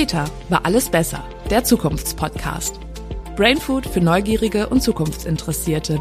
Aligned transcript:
Später 0.00 0.24
war 0.48 0.64
alles 0.64 0.88
besser. 0.88 1.22
Der 1.50 1.62
Zukunftspodcast. 1.62 2.80
Brainfood 3.36 3.84
für 3.84 4.00
Neugierige 4.00 4.66
und 4.70 4.82
Zukunftsinteressierte. 4.82 6.00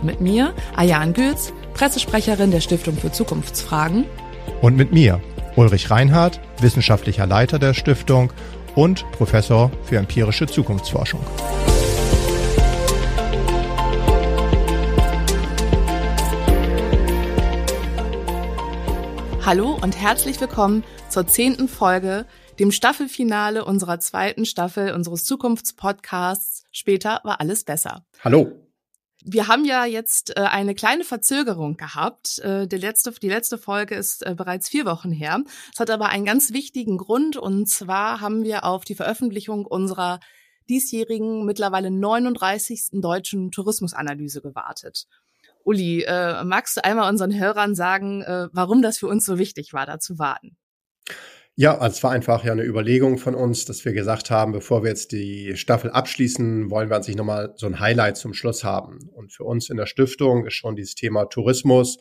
Mit 0.00 0.20
mir, 0.20 0.54
Ayan 0.76 1.12
Gülz, 1.12 1.52
Pressesprecherin 1.74 2.52
der 2.52 2.60
Stiftung 2.60 2.96
für 2.96 3.10
Zukunftsfragen. 3.10 4.04
Und 4.60 4.76
mit 4.76 4.92
mir, 4.92 5.20
Ulrich 5.56 5.90
Reinhardt, 5.90 6.38
wissenschaftlicher 6.60 7.26
Leiter 7.26 7.58
der 7.58 7.74
Stiftung 7.74 8.32
und 8.76 9.04
Professor 9.10 9.72
für 9.82 9.96
empirische 9.96 10.46
Zukunftsforschung. 10.46 11.18
Hallo 19.44 19.76
und 19.82 20.00
herzlich 20.00 20.40
willkommen 20.40 20.84
zur 21.08 21.26
zehnten 21.26 21.66
Folge, 21.66 22.24
dem 22.58 22.70
Staffelfinale 22.70 23.64
unserer 23.64 23.98
zweiten 24.00 24.44
Staffel 24.44 24.92
unseres 24.92 25.24
Zukunftspodcasts. 25.24 26.64
Später 26.70 27.20
war 27.24 27.40
alles 27.40 27.64
besser. 27.64 28.04
Hallo. 28.20 28.52
Wir 29.24 29.46
haben 29.46 29.64
ja 29.64 29.84
jetzt 29.84 30.36
äh, 30.36 30.40
eine 30.40 30.74
kleine 30.74 31.04
Verzögerung 31.04 31.76
gehabt. 31.76 32.40
Äh, 32.40 32.66
die, 32.66 32.76
letzte, 32.76 33.12
die 33.12 33.28
letzte 33.28 33.56
Folge 33.56 33.94
ist 33.94 34.26
äh, 34.26 34.34
bereits 34.34 34.68
vier 34.68 34.84
Wochen 34.84 35.12
her. 35.12 35.44
Es 35.72 35.78
hat 35.78 35.90
aber 35.90 36.08
einen 36.08 36.24
ganz 36.24 36.52
wichtigen 36.52 36.98
Grund 36.98 37.36
und 37.36 37.68
zwar 37.68 38.20
haben 38.20 38.42
wir 38.42 38.64
auf 38.64 38.84
die 38.84 38.96
Veröffentlichung 38.96 39.64
unserer 39.64 40.18
diesjährigen, 40.68 41.44
mittlerweile 41.44 41.90
39. 41.90 43.00
deutschen 43.00 43.52
Tourismusanalyse 43.52 44.42
gewartet. 44.42 45.06
Uli, 45.64 46.02
äh, 46.02 46.42
magst 46.42 46.76
du 46.76 46.84
einmal 46.84 47.08
unseren 47.08 47.38
Hörern 47.38 47.76
sagen, 47.76 48.22
äh, 48.22 48.48
warum 48.52 48.82
das 48.82 48.98
für 48.98 49.06
uns 49.06 49.24
so 49.24 49.38
wichtig 49.38 49.72
war, 49.72 49.86
da 49.86 50.00
zu 50.00 50.18
warten? 50.18 50.56
Ja, 51.54 51.76
also 51.76 51.96
es 51.96 52.02
war 52.02 52.12
einfach 52.12 52.44
ja 52.44 52.52
eine 52.52 52.64
Überlegung 52.64 53.18
von 53.18 53.34
uns, 53.34 53.66
dass 53.66 53.84
wir 53.84 53.92
gesagt 53.92 54.30
haben, 54.30 54.52
bevor 54.52 54.82
wir 54.82 54.88
jetzt 54.88 55.12
die 55.12 55.54
Staffel 55.56 55.90
abschließen, 55.90 56.70
wollen 56.70 56.88
wir 56.88 56.96
an 56.96 57.02
sich 57.02 57.14
nochmal 57.14 57.52
so 57.56 57.66
ein 57.66 57.78
Highlight 57.78 58.16
zum 58.16 58.32
Schluss 58.32 58.64
haben. 58.64 59.10
Und 59.12 59.32
für 59.32 59.44
uns 59.44 59.68
in 59.68 59.76
der 59.76 59.84
Stiftung 59.86 60.46
ist 60.46 60.54
schon 60.54 60.76
dieses 60.76 60.94
Thema 60.94 61.26
Tourismus 61.26 61.98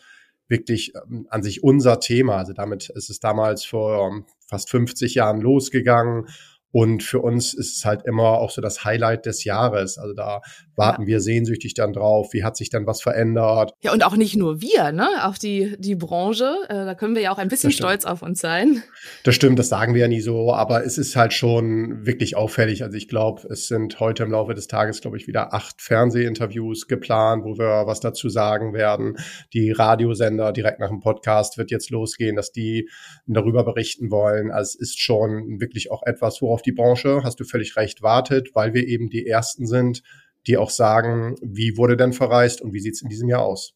wirklich 0.47 0.93
ähm, 0.95 1.27
an 1.29 1.43
sich 1.43 1.63
unser 1.63 1.99
Thema. 1.99 2.37
Also 2.37 2.53
damit 2.53 2.89
ist 2.89 3.09
es 3.09 3.19
damals 3.19 3.65
vor 3.65 4.25
fast 4.47 4.69
50 4.69 5.15
Jahren 5.15 5.41
losgegangen 5.41 6.27
und 6.71 7.03
für 7.03 7.19
uns 7.19 7.53
ist 7.53 7.77
es 7.77 7.85
halt 7.85 8.03
immer 8.05 8.39
auch 8.39 8.49
so 8.49 8.61
das 8.61 8.85
Highlight 8.85 9.25
des 9.25 9.43
Jahres. 9.43 9.97
Also 9.97 10.13
da 10.13 10.41
warten 10.75 11.03
ja. 11.03 11.07
wir 11.07 11.21
sehnsüchtig 11.21 11.73
dann 11.73 11.93
drauf. 11.93 12.29
Wie 12.31 12.43
hat 12.43 12.57
sich 12.57 12.69
dann 12.69 12.87
was 12.87 13.01
verändert? 13.01 13.73
Ja, 13.81 13.91
und 13.91 14.03
auch 14.03 14.15
nicht 14.15 14.35
nur 14.35 14.61
wir, 14.61 14.91
ne? 14.91 15.07
Auch 15.23 15.37
die, 15.37 15.75
die 15.79 15.95
Branche. 15.95 16.55
Äh, 16.69 16.85
da 16.85 16.95
können 16.95 17.15
wir 17.15 17.21
ja 17.21 17.31
auch 17.31 17.37
ein 17.37 17.49
bisschen 17.49 17.71
stolz 17.71 18.05
auf 18.05 18.21
uns 18.21 18.39
sein. 18.39 18.83
Das 19.23 19.35
stimmt, 19.35 19.59
das 19.59 19.69
sagen 19.69 19.93
wir 19.93 20.01
ja 20.01 20.07
nie 20.07 20.21
so. 20.21 20.53
Aber 20.53 20.83
es 20.85 20.97
ist 20.97 21.15
halt 21.15 21.33
schon 21.33 22.05
wirklich 22.05 22.35
auffällig. 22.35 22.83
Also 22.83 22.97
ich 22.97 23.07
glaube, 23.07 23.47
es 23.49 23.67
sind 23.67 23.99
heute 23.99 24.23
im 24.23 24.31
Laufe 24.31 24.53
des 24.53 24.67
Tages, 24.67 25.01
glaube 25.01 25.17
ich, 25.17 25.27
wieder 25.27 25.53
acht 25.53 25.81
Fernsehinterviews 25.81 26.87
geplant, 26.87 27.43
wo 27.43 27.57
wir 27.57 27.85
was 27.85 27.99
dazu 27.99 28.29
sagen 28.29 28.73
werden. 28.73 29.17
Die 29.53 29.71
Radiosender 29.71 30.51
direkt 30.53 30.79
nach 30.79 30.89
dem 30.89 31.01
Podcast 31.01 31.57
wird 31.57 31.69
jetzt 31.69 31.89
losgehen, 31.89 32.35
dass 32.35 32.51
die 32.51 32.89
darüber 33.27 33.63
berichten 33.63 34.09
wollen. 34.09 34.51
Also 34.51 34.69
es 34.69 34.75
ist 34.75 34.99
schon 34.99 35.59
wirklich 35.59 35.91
auch 35.91 36.03
etwas, 36.03 36.41
worauf 36.41 36.60
auf 36.61 36.63
die 36.63 36.71
Branche, 36.71 37.21
hast 37.23 37.39
du 37.39 37.43
völlig 37.43 37.75
recht, 37.75 38.03
wartet, 38.03 38.53
weil 38.53 38.75
wir 38.75 38.87
eben 38.87 39.09
die 39.09 39.25
Ersten 39.25 39.65
sind, 39.65 40.03
die 40.45 40.57
auch 40.57 40.69
sagen, 40.69 41.35
wie 41.41 41.75
wurde 41.75 41.97
denn 41.97 42.13
verreist 42.13 42.61
und 42.61 42.71
wie 42.71 42.79
sieht 42.79 42.93
es 42.93 43.01
in 43.01 43.09
diesem 43.09 43.29
Jahr 43.29 43.41
aus? 43.41 43.73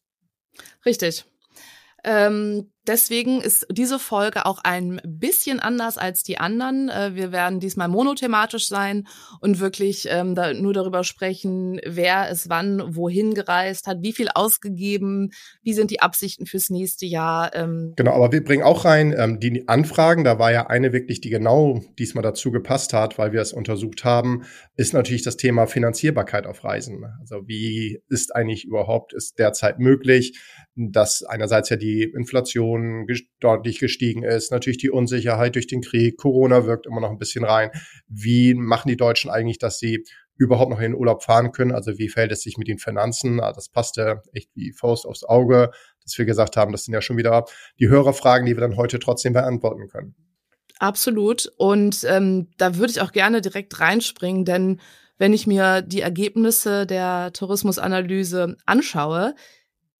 Richtig. 0.84 1.24
Ähm, 2.04 2.70
deswegen 2.86 3.40
ist 3.40 3.66
diese 3.70 3.98
Folge 3.98 4.46
auch 4.46 4.60
ein 4.62 5.00
bisschen 5.04 5.60
anders 5.60 5.98
als 5.98 6.22
die 6.22 6.38
anderen. 6.38 6.88
Äh, 6.88 7.14
wir 7.14 7.32
werden 7.32 7.60
diesmal 7.60 7.88
monothematisch 7.88 8.68
sein 8.68 9.06
und 9.40 9.60
wirklich 9.60 10.06
ähm, 10.10 10.34
nur 10.60 10.72
darüber 10.72 11.04
sprechen, 11.04 11.80
wer 11.84 12.30
ist 12.30 12.48
wann 12.48 12.82
wohin 12.94 13.34
gereist 13.34 13.86
hat, 13.86 13.98
wie 14.02 14.12
viel 14.12 14.28
ausgegeben, 14.34 15.30
wie 15.62 15.74
sind 15.74 15.90
die 15.90 16.00
Absichten 16.00 16.46
fürs 16.46 16.70
nächste 16.70 17.06
Jahr. 17.06 17.54
Ähm. 17.54 17.94
Genau, 17.96 18.12
aber 18.12 18.32
wir 18.32 18.44
bringen 18.44 18.62
auch 18.62 18.84
rein 18.84 19.14
ähm, 19.16 19.40
die 19.40 19.68
Anfragen. 19.68 20.24
Da 20.24 20.38
war 20.38 20.52
ja 20.52 20.66
eine 20.66 20.92
wirklich, 20.92 21.20
die 21.20 21.30
genau 21.30 21.82
diesmal 21.98 22.22
dazu 22.22 22.50
gepasst 22.50 22.92
hat, 22.92 23.18
weil 23.18 23.32
wir 23.32 23.40
es 23.40 23.52
untersucht 23.52 24.04
haben, 24.04 24.44
ist 24.76 24.94
natürlich 24.94 25.22
das 25.22 25.36
Thema 25.36 25.66
Finanzierbarkeit 25.66 26.46
auf 26.46 26.64
Reisen. 26.64 27.04
Also 27.20 27.46
wie 27.46 28.00
ist 28.08 28.34
eigentlich 28.34 28.64
überhaupt 28.64 29.12
ist 29.12 29.38
derzeit 29.38 29.78
möglich? 29.78 30.38
dass 30.76 31.22
einerseits 31.22 31.70
ja 31.70 31.76
die 31.76 32.02
Inflation 32.02 32.75
deutlich 33.40 33.78
gestiegen 33.78 34.22
ist, 34.22 34.50
natürlich 34.50 34.78
die 34.78 34.90
Unsicherheit 34.90 35.54
durch 35.54 35.66
den 35.66 35.82
Krieg, 35.82 36.16
Corona 36.16 36.66
wirkt 36.66 36.86
immer 36.86 37.00
noch 37.00 37.10
ein 37.10 37.18
bisschen 37.18 37.44
rein. 37.44 37.70
Wie 38.08 38.54
machen 38.54 38.88
die 38.88 38.96
Deutschen 38.96 39.30
eigentlich, 39.30 39.58
dass 39.58 39.78
sie 39.78 40.04
überhaupt 40.36 40.70
noch 40.70 40.78
in 40.78 40.92
den 40.92 40.94
Urlaub 40.94 41.22
fahren 41.22 41.52
können? 41.52 41.72
Also 41.72 41.98
wie 41.98 42.08
fällt 42.08 42.32
es 42.32 42.42
sich 42.42 42.58
mit 42.58 42.68
den 42.68 42.78
Finanzen? 42.78 43.40
Ah, 43.40 43.52
das 43.52 43.68
passte 43.68 44.22
echt 44.32 44.50
wie 44.54 44.72
Faust 44.72 45.06
aufs 45.06 45.24
Auge, 45.24 45.70
dass 46.02 46.16
wir 46.18 46.24
gesagt 46.24 46.56
haben, 46.56 46.72
das 46.72 46.84
sind 46.84 46.94
ja 46.94 47.00
schon 47.00 47.16
wieder 47.16 47.44
die 47.80 47.88
Hörerfragen, 47.88 48.46
die 48.46 48.56
wir 48.56 48.60
dann 48.60 48.76
heute 48.76 48.98
trotzdem 48.98 49.32
beantworten 49.32 49.88
können. 49.88 50.14
Absolut. 50.78 51.50
Und 51.56 52.04
ähm, 52.08 52.48
da 52.58 52.76
würde 52.76 52.90
ich 52.90 53.00
auch 53.00 53.12
gerne 53.12 53.40
direkt 53.40 53.80
reinspringen, 53.80 54.44
denn 54.44 54.80
wenn 55.18 55.32
ich 55.32 55.46
mir 55.46 55.80
die 55.80 56.02
Ergebnisse 56.02 56.86
der 56.86 57.32
Tourismusanalyse 57.32 58.56
anschaue, 58.66 59.34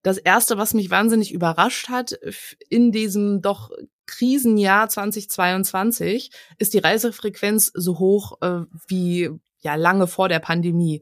das 0.07 0.17
erste, 0.17 0.57
was 0.57 0.73
mich 0.73 0.89
wahnsinnig 0.89 1.33
überrascht 1.33 1.89
hat 1.89 2.17
in 2.69 2.93
diesem 2.93 3.41
doch 3.41 3.71
Krisenjahr 4.05 4.87
2022, 4.87 6.31
ist 6.59 6.73
die 6.73 6.79
Reisefrequenz 6.79 7.73
so 7.75 7.99
hoch 7.99 8.41
äh, 8.41 8.61
wie 8.87 9.29
ja 9.59 9.75
lange 9.75 10.07
vor 10.07 10.29
der 10.29 10.39
Pandemie. 10.39 11.01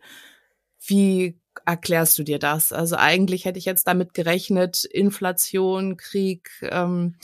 Wie 0.87 1.39
erklärst 1.67 2.17
du 2.17 2.23
dir 2.23 2.39
das? 2.39 2.73
Also 2.73 2.95
eigentlich 2.95 3.45
hätte 3.45 3.59
ich 3.59 3.65
jetzt 3.65 3.85
damit 3.85 4.15
gerechnet, 4.15 4.85
Inflation, 4.85 5.97
Krieg. 5.97 6.49
Ähm, 6.63 7.15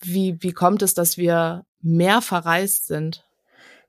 wie, 0.00 0.36
wie 0.40 0.52
kommt 0.52 0.82
es, 0.82 0.94
dass 0.94 1.18
wir 1.18 1.66
mehr 1.80 2.22
verreist 2.22 2.86
sind? 2.86 3.25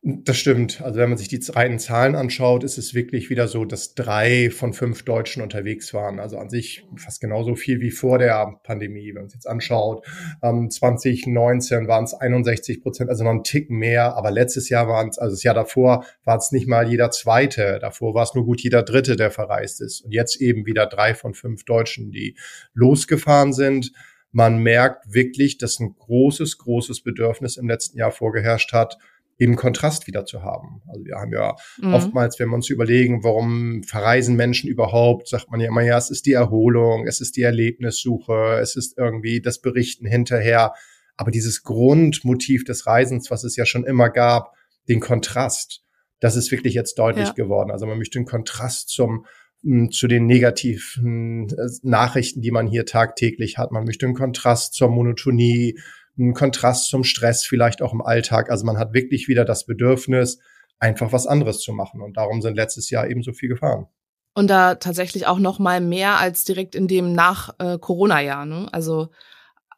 Das 0.04 0.38
stimmt. 0.38 0.82
Also 0.84 1.00
wenn 1.00 1.10
man 1.10 1.18
sich 1.18 1.28
die 1.28 1.42
reinen 1.52 1.80
Zahlen 1.80 2.16
anschaut, 2.16 2.64
ist 2.64 2.78
es 2.78 2.94
wirklich 2.94 3.32
wieder 3.32 3.48
so, 3.48 3.66
dass 3.66 3.96
drei 3.96 4.52
von 4.52 4.74
fünf 4.74 5.04
Deutschen 5.04 5.42
unterwegs 5.42 5.92
waren. 5.94 6.20
Also 6.20 6.38
an 6.38 6.50
sich 6.50 6.86
fast 6.96 7.20
genauso 7.20 7.56
viel 7.56 7.82
wie 7.82 7.90
vor 7.90 8.20
der 8.20 8.60
Pandemie. 8.64 9.08
Wenn 9.08 9.24
man 9.24 9.26
es 9.26 9.34
jetzt 9.34 9.48
anschaut, 9.48 10.06
ähm, 10.44 10.70
2019 10.70 11.88
waren 11.88 12.04
es 12.04 12.14
61 12.14 12.82
Prozent, 12.82 13.10
also 13.10 13.24
noch 13.24 13.32
ein 13.32 13.44
Tick 13.44 13.72
mehr. 13.72 14.16
Aber 14.16 14.30
letztes 14.30 14.70
Jahr 14.70 14.88
waren 14.88 15.10
es, 15.10 15.18
also 15.18 15.36
das 15.36 15.44
Jahr 15.44 15.56
davor, 15.56 16.06
war 16.24 16.38
es 16.38 16.52
nicht 16.52 16.68
mal 16.68 16.88
jeder 16.88 17.10
Zweite. 17.10 17.80
Davor 17.82 18.14
war 18.14 18.24
es 18.24 18.36
nur 18.36 18.46
gut 18.46 18.62
jeder 18.62 18.84
Dritte, 18.84 19.16
der 19.16 19.32
verreist 19.32 19.82
ist. 19.82 20.02
Und 20.02 20.12
jetzt 20.12 20.40
eben 20.40 20.68
wieder 20.68 20.86
drei 20.86 21.16
von 21.16 21.34
fünf 21.34 21.66
Deutschen, 21.66 22.12
die 22.12 22.38
losgefahren 22.74 23.52
sind. 23.52 23.92
Man 24.32 24.60
merkt 24.60 25.12
wirklich, 25.12 25.58
dass 25.58 25.80
ein 25.80 25.96
großes, 25.98 26.60
großes 26.60 27.02
Bedürfnis 27.02 27.58
im 27.58 27.68
letzten 27.68 27.98
Jahr 27.98 28.12
vorgeherrscht 28.12 28.72
hat, 28.74 28.98
eben 29.40 29.56
Kontrast 29.56 30.08
wieder 30.08 30.26
zu 30.26 30.42
haben. 30.42 30.82
Also 30.88 31.06
wir 31.06 31.16
haben 31.16 31.32
ja 31.32 31.56
mhm. 31.82 31.94
oftmals, 31.94 32.40
wenn 32.40 32.50
wir 32.50 32.56
uns 32.56 32.70
überlegen, 32.70 33.24
warum 33.24 33.84
verreisen 33.84 34.36
Menschen 34.36 34.70
überhaupt, 34.70 35.28
sagt 35.28 35.52
man 35.52 35.60
ja 35.60 35.68
immer, 35.68 35.82
ja, 35.82 35.98
es 35.98 36.10
ist 36.10 36.26
die 36.26 36.34
Erholung, 36.34 37.08
es 37.08 37.22
ist 37.22 37.38
die 37.38 37.44
Erlebnissuche, 37.44 38.60
es 38.62 38.76
ist 38.76 38.98
irgendwie 38.98 39.42
das 39.42 39.62
Berichten 39.62 40.08
hinterher. 40.08 40.74
Aber 41.16 41.32
dieses 41.32 41.64
Grundmotiv 41.64 42.64
des 42.64 42.88
Reisens, 42.88 43.30
was 43.32 43.44
es 43.44 43.56
ja 43.56 43.66
schon 43.66 43.86
immer 43.86 44.10
gab, 44.10 44.54
den 44.88 45.00
Kontrast, 45.00 45.84
das 46.20 46.36
ist 46.36 46.52
wirklich 46.52 46.74
jetzt 46.74 46.98
deutlich 46.98 47.28
ja. 47.28 47.34
geworden. 47.34 47.72
Also 47.72 47.86
man 47.86 47.98
möchte 47.98 48.18
einen 48.18 48.26
Kontrast 48.26 48.90
zum 48.90 49.26
hm, 49.64 49.92
zu 49.92 50.08
den 50.08 50.26
negativen 50.26 51.50
äh, 51.50 51.70
Nachrichten, 51.82 52.42
die 52.42 52.52
man 52.52 52.68
hier 52.68 52.86
tagtäglich 52.86 53.58
hat. 53.58 53.72
Man 53.72 53.86
möchte 53.86 54.06
einen 54.06 54.16
Kontrast 54.16 54.74
zur 54.74 54.90
Monotonie, 54.90 55.80
ein 56.18 56.34
Kontrast 56.34 56.90
zum 56.90 57.04
Stress 57.04 57.46
vielleicht 57.46 57.82
auch 57.82 57.94
im 57.94 58.02
Alltag. 58.02 58.50
Also 58.50 58.66
man 58.66 58.78
hat 58.78 58.94
wirklich 58.94 59.28
wieder 59.28 59.46
das 59.46 59.66
Bedürfnis, 59.66 60.40
einfach 60.80 61.12
was 61.12 61.28
anderes 61.28 61.60
zu 61.60 61.74
machen. 61.74 62.02
Und 62.02 62.18
darum 62.18 62.42
sind 62.42 62.56
letztes 62.56 62.90
Jahr 62.90 63.10
eben 63.10 63.24
so 63.24 63.34
viel 63.34 63.50
gefahren. 63.50 63.88
Und 64.34 64.48
da 64.50 64.76
tatsächlich 64.76 65.26
auch 65.26 65.40
noch 65.40 65.58
mal 65.58 65.82
mehr 65.82 66.20
als 66.20 66.44
direkt 66.44 66.76
in 66.76 66.88
dem 66.88 67.14
nach 67.14 67.56
äh, 67.60 67.78
Corona-Jahr. 67.80 68.46
Ne? 68.46 68.68
Also 68.72 69.10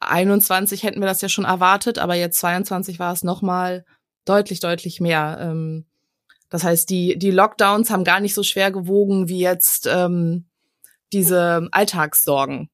21 0.01 0.83
hätten 0.83 1.00
wir 1.00 1.07
das 1.07 1.21
ja 1.21 1.30
schon 1.30 1.45
erwartet, 1.45 1.97
aber 1.97 2.15
jetzt 2.15 2.39
22 2.39 3.00
war 3.00 3.13
es 3.13 3.24
noch 3.24 3.41
mal 3.41 3.86
deutlich, 4.25 4.59
deutlich 4.59 5.00
mehr. 5.00 5.38
Ähm, 5.41 5.86
das 6.50 6.63
heißt, 6.63 6.89
die, 6.89 7.18
die 7.18 7.31
Lockdowns 7.31 7.89
haben 7.89 8.03
gar 8.03 8.19
nicht 8.19 8.33
so 8.33 8.44
schwer 8.44 8.71
gewogen 8.71 9.30
wie 9.30 9.39
jetzt 9.39 9.88
ähm, 9.88 10.50
diese 11.13 11.68
Alltagssorgen. 11.71 12.69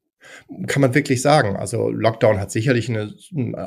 Kann 0.68 0.82
man 0.82 0.96
wirklich 0.96 1.22
sagen. 1.22 1.56
Also 1.56 1.90
Lockdown 1.90 2.40
hat 2.40 2.52
sicherlich 2.52 2.90
eine 2.90 3.14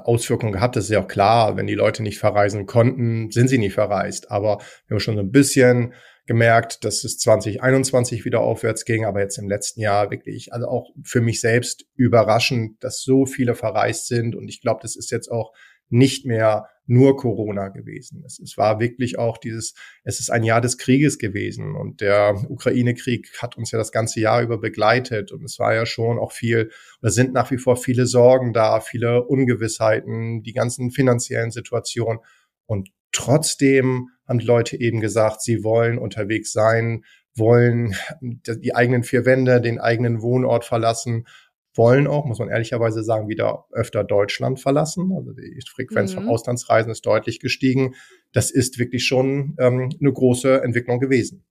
Auswirkung 0.04 0.52
gehabt. 0.52 0.76
Das 0.76 0.84
ist 0.84 0.90
ja 0.90 1.02
auch 1.02 1.08
klar. 1.08 1.56
Wenn 1.56 1.66
die 1.66 1.74
Leute 1.74 2.02
nicht 2.02 2.18
verreisen 2.18 2.66
konnten, 2.66 3.30
sind 3.30 3.48
sie 3.48 3.58
nicht 3.58 3.74
verreist. 3.74 4.30
Aber 4.30 4.58
wir 4.86 4.94
haben 4.94 5.00
schon 5.00 5.16
so 5.16 5.22
ein 5.22 5.32
bisschen 5.32 5.94
gemerkt, 6.26 6.84
dass 6.84 7.04
es 7.04 7.18
2021 7.18 8.24
wieder 8.24 8.40
aufwärts 8.40 8.84
ging, 8.84 9.06
aber 9.06 9.20
jetzt 9.20 9.38
im 9.38 9.48
letzten 9.48 9.80
Jahr 9.80 10.10
wirklich, 10.10 10.52
also 10.52 10.68
auch 10.68 10.90
für 11.02 11.22
mich 11.22 11.40
selbst 11.40 11.86
überraschend, 11.96 12.84
dass 12.84 13.02
so 13.02 13.24
viele 13.24 13.54
verreist 13.54 14.06
sind. 14.06 14.36
Und 14.36 14.48
ich 14.48 14.60
glaube, 14.60 14.80
das 14.82 14.94
ist 14.94 15.10
jetzt 15.10 15.30
auch 15.30 15.52
nicht 15.88 16.26
mehr 16.26 16.68
nur 16.88 17.16
Corona 17.16 17.68
gewesen. 17.68 18.24
Es, 18.26 18.38
es 18.38 18.56
war 18.56 18.80
wirklich 18.80 19.18
auch 19.18 19.38
dieses, 19.38 19.74
es 20.04 20.20
ist 20.20 20.30
ein 20.30 20.42
Jahr 20.42 20.60
des 20.60 20.78
Krieges 20.78 21.18
gewesen 21.18 21.76
und 21.76 22.00
der 22.00 22.34
Ukraine-Krieg 22.48 23.30
hat 23.40 23.56
uns 23.56 23.70
ja 23.70 23.78
das 23.78 23.92
ganze 23.92 24.20
Jahr 24.20 24.42
über 24.42 24.58
begleitet 24.58 25.30
und 25.30 25.44
es 25.44 25.58
war 25.58 25.74
ja 25.74 25.86
schon 25.86 26.18
auch 26.18 26.32
viel, 26.32 26.70
oder 27.02 27.10
sind 27.10 27.34
nach 27.34 27.50
wie 27.50 27.58
vor 27.58 27.76
viele 27.76 28.06
Sorgen 28.06 28.52
da, 28.52 28.80
viele 28.80 29.24
Ungewissheiten, 29.24 30.42
die 30.42 30.54
ganzen 30.54 30.90
finanziellen 30.90 31.50
Situationen 31.50 32.20
und 32.66 32.88
trotzdem 33.12 34.08
haben 34.26 34.38
die 34.38 34.46
Leute 34.46 34.80
eben 34.80 35.00
gesagt, 35.00 35.42
sie 35.42 35.64
wollen 35.64 35.98
unterwegs 35.98 36.52
sein, 36.52 37.04
wollen 37.34 37.94
die 38.20 38.74
eigenen 38.74 39.04
vier 39.04 39.24
Wände, 39.24 39.60
den 39.60 39.78
eigenen 39.78 40.22
Wohnort 40.22 40.64
verlassen 40.64 41.26
wollen 41.74 42.06
auch, 42.06 42.24
muss 42.24 42.38
man 42.38 42.48
ehrlicherweise 42.48 43.02
sagen, 43.02 43.28
wieder 43.28 43.66
öfter 43.72 44.04
Deutschland 44.04 44.60
verlassen. 44.60 45.12
Also 45.16 45.32
die 45.32 45.60
Frequenz 45.68 46.12
mhm. 46.12 46.16
von 46.16 46.28
Auslandsreisen 46.28 46.90
ist 46.90 47.06
deutlich 47.06 47.40
gestiegen. 47.40 47.94
Das 48.32 48.50
ist 48.50 48.78
wirklich 48.78 49.06
schon 49.06 49.56
ähm, 49.58 49.90
eine 50.00 50.12
große 50.12 50.62
Entwicklung 50.62 50.98
gewesen. 50.98 51.44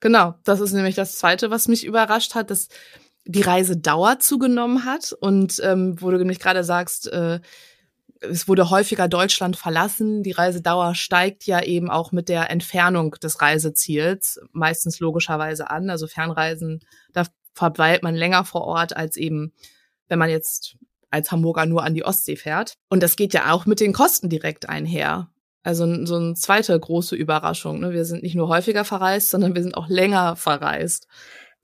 Genau, 0.00 0.34
das 0.44 0.60
ist 0.60 0.72
nämlich 0.72 0.94
das 0.94 1.18
Zweite, 1.18 1.50
was 1.50 1.68
mich 1.68 1.84
überrascht 1.84 2.34
hat, 2.34 2.50
dass 2.50 2.68
die 3.24 3.40
Reisedauer 3.40 4.18
zugenommen 4.18 4.84
hat 4.84 5.14
und 5.18 5.60
ähm, 5.64 5.96
wo 6.00 6.10
du 6.10 6.18
nämlich 6.18 6.40
gerade 6.40 6.62
sagst, 6.62 7.10
äh, 7.10 7.40
es 8.20 8.48
wurde 8.48 8.70
häufiger 8.70 9.08
Deutschland 9.08 9.56
verlassen. 9.56 10.22
Die 10.22 10.32
Reisedauer 10.32 10.94
steigt 10.94 11.46
ja 11.46 11.62
eben 11.62 11.90
auch 11.90 12.12
mit 12.12 12.28
der 12.28 12.50
Entfernung 12.50 13.12
des 13.22 13.40
Reiseziels 13.40 14.40
meistens 14.52 15.00
logischerweise 15.00 15.70
an. 15.70 15.90
Also 15.90 16.06
Fernreisen, 16.06 16.80
da 17.12 17.24
verweilt 17.54 18.02
man 18.02 18.14
länger 18.14 18.44
vor 18.44 18.62
Ort 18.62 18.96
als 18.96 19.16
eben, 19.16 19.52
wenn 20.08 20.18
man 20.18 20.30
jetzt 20.30 20.76
als 21.10 21.30
Hamburger 21.30 21.64
nur 21.66 21.84
an 21.84 21.94
die 21.94 22.04
Ostsee 22.04 22.36
fährt. 22.36 22.74
Und 22.88 23.02
das 23.02 23.16
geht 23.16 23.32
ja 23.32 23.52
auch 23.52 23.66
mit 23.66 23.80
den 23.80 23.92
Kosten 23.92 24.28
direkt 24.28 24.68
einher. 24.68 25.30
Also 25.62 25.86
so 26.04 26.16
eine 26.16 26.34
zweite 26.34 26.78
große 26.78 27.16
Überraschung. 27.16 27.80
Ne? 27.80 27.92
Wir 27.92 28.04
sind 28.04 28.22
nicht 28.22 28.34
nur 28.34 28.48
häufiger 28.48 28.84
verreist, 28.84 29.30
sondern 29.30 29.54
wir 29.54 29.62
sind 29.62 29.76
auch 29.76 29.88
länger 29.88 30.36
verreist. 30.36 31.06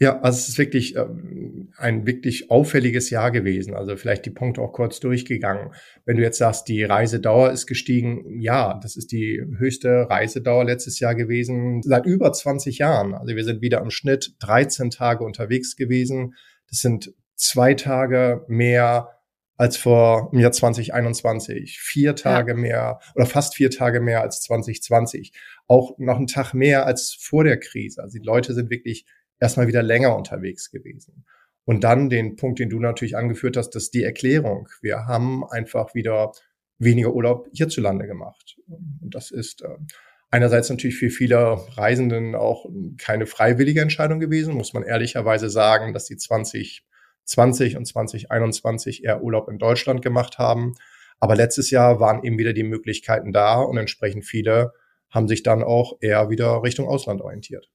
Ja, 0.02 0.18
also 0.20 0.38
es 0.38 0.48
ist 0.48 0.56
wirklich 0.56 0.96
ähm, 0.96 1.74
ein 1.76 2.06
wirklich 2.06 2.50
auffälliges 2.50 3.10
Jahr 3.10 3.30
gewesen. 3.30 3.74
Also 3.74 3.96
vielleicht 3.96 4.24
die 4.24 4.30
Punkte 4.30 4.62
auch 4.62 4.72
kurz 4.72 4.98
durchgegangen. 4.98 5.72
Wenn 6.06 6.16
du 6.16 6.22
jetzt 6.22 6.38
sagst, 6.38 6.68
die 6.68 6.82
Reisedauer 6.84 7.50
ist 7.50 7.66
gestiegen, 7.66 8.40
ja, 8.40 8.80
das 8.82 8.96
ist 8.96 9.12
die 9.12 9.42
höchste 9.58 10.08
Reisedauer 10.08 10.64
letztes 10.64 11.00
Jahr 11.00 11.14
gewesen 11.14 11.82
seit 11.82 12.06
über 12.06 12.32
20 12.32 12.78
Jahren. 12.78 13.12
Also 13.12 13.36
wir 13.36 13.44
sind 13.44 13.60
wieder 13.60 13.82
im 13.82 13.90
Schnitt 13.90 14.36
13 14.40 14.88
Tage 14.88 15.22
unterwegs 15.22 15.76
gewesen. 15.76 16.34
Das 16.70 16.80
sind 16.80 17.12
zwei 17.36 17.74
Tage 17.74 18.46
mehr 18.48 19.10
als 19.58 19.76
vor 19.76 20.30
im 20.32 20.38
Jahr 20.38 20.52
2021. 20.52 21.78
Vier 21.78 22.16
Tage 22.16 22.52
ja. 22.52 22.56
mehr 22.56 23.00
oder 23.14 23.26
fast 23.26 23.54
vier 23.54 23.70
Tage 23.70 24.00
mehr 24.00 24.22
als 24.22 24.40
2020. 24.40 25.34
Auch 25.66 25.98
noch 25.98 26.16
einen 26.16 26.26
Tag 26.26 26.54
mehr 26.54 26.86
als 26.86 27.14
vor 27.20 27.44
der 27.44 27.60
Krise. 27.60 28.02
Also 28.02 28.18
die 28.18 28.24
Leute 28.24 28.54
sind 28.54 28.70
wirklich 28.70 29.04
erstmal 29.40 29.66
wieder 29.66 29.82
länger 29.82 30.14
unterwegs 30.16 30.70
gewesen. 30.70 31.24
Und 31.64 31.84
dann 31.84 32.10
den 32.10 32.36
Punkt, 32.36 32.58
den 32.58 32.70
du 32.70 32.78
natürlich 32.78 33.16
angeführt 33.16 33.56
hast, 33.56 33.70
das 33.70 33.84
ist 33.84 33.94
die 33.94 34.04
Erklärung. 34.04 34.68
Wir 34.82 35.06
haben 35.06 35.44
einfach 35.44 35.94
wieder 35.94 36.32
weniger 36.78 37.12
Urlaub 37.12 37.48
hierzulande 37.52 38.06
gemacht. 38.06 38.56
Und 38.68 39.14
das 39.14 39.30
ist 39.30 39.62
äh, 39.62 39.68
einerseits 40.30 40.70
natürlich 40.70 40.96
für 40.96 41.10
viele 41.10 41.58
Reisenden 41.76 42.34
auch 42.34 42.66
keine 42.98 43.26
freiwillige 43.26 43.80
Entscheidung 43.82 44.20
gewesen, 44.20 44.54
muss 44.54 44.72
man 44.72 44.82
ehrlicherweise 44.82 45.50
sagen, 45.50 45.92
dass 45.92 46.06
die 46.06 46.16
2020 46.16 47.76
und 47.76 47.84
2021 47.86 49.04
eher 49.04 49.22
Urlaub 49.22 49.48
in 49.48 49.58
Deutschland 49.58 50.02
gemacht 50.02 50.38
haben. 50.38 50.74
Aber 51.18 51.36
letztes 51.36 51.70
Jahr 51.70 52.00
waren 52.00 52.24
eben 52.24 52.38
wieder 52.38 52.54
die 52.54 52.62
Möglichkeiten 52.62 53.32
da 53.32 53.60
und 53.60 53.76
entsprechend 53.76 54.24
viele 54.24 54.72
haben 55.10 55.28
sich 55.28 55.42
dann 55.42 55.62
auch 55.62 55.98
eher 56.00 56.30
wieder 56.30 56.62
Richtung 56.62 56.88
Ausland 56.88 57.20
orientiert 57.20 57.70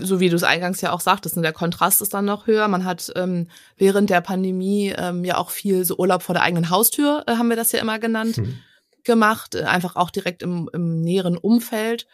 so 0.00 0.20
wie 0.20 0.28
du 0.28 0.36
es 0.36 0.42
eingangs 0.42 0.80
ja 0.80 0.92
auch 0.92 1.00
sagtest, 1.00 1.36
ne, 1.36 1.42
der 1.42 1.52
Kontrast 1.52 2.02
ist 2.02 2.14
dann 2.14 2.24
noch 2.24 2.46
höher. 2.46 2.68
Man 2.68 2.84
hat 2.84 3.12
ähm, 3.16 3.48
während 3.76 4.10
der 4.10 4.20
Pandemie 4.20 4.94
ähm, 4.96 5.24
ja 5.24 5.36
auch 5.38 5.50
viel 5.50 5.84
so 5.84 5.96
Urlaub 5.96 6.22
vor 6.22 6.34
der 6.34 6.42
eigenen 6.42 6.70
Haustür, 6.70 7.24
äh, 7.26 7.36
haben 7.36 7.48
wir 7.48 7.56
das 7.56 7.72
ja 7.72 7.80
immer 7.80 7.98
genannt, 7.98 8.38
mhm. 8.38 8.58
gemacht, 9.04 9.54
äh, 9.54 9.64
einfach 9.64 9.96
auch 9.96 10.10
direkt 10.10 10.42
im, 10.42 10.68
im 10.72 11.00
näheren 11.00 11.36
Umfeld. 11.36 12.06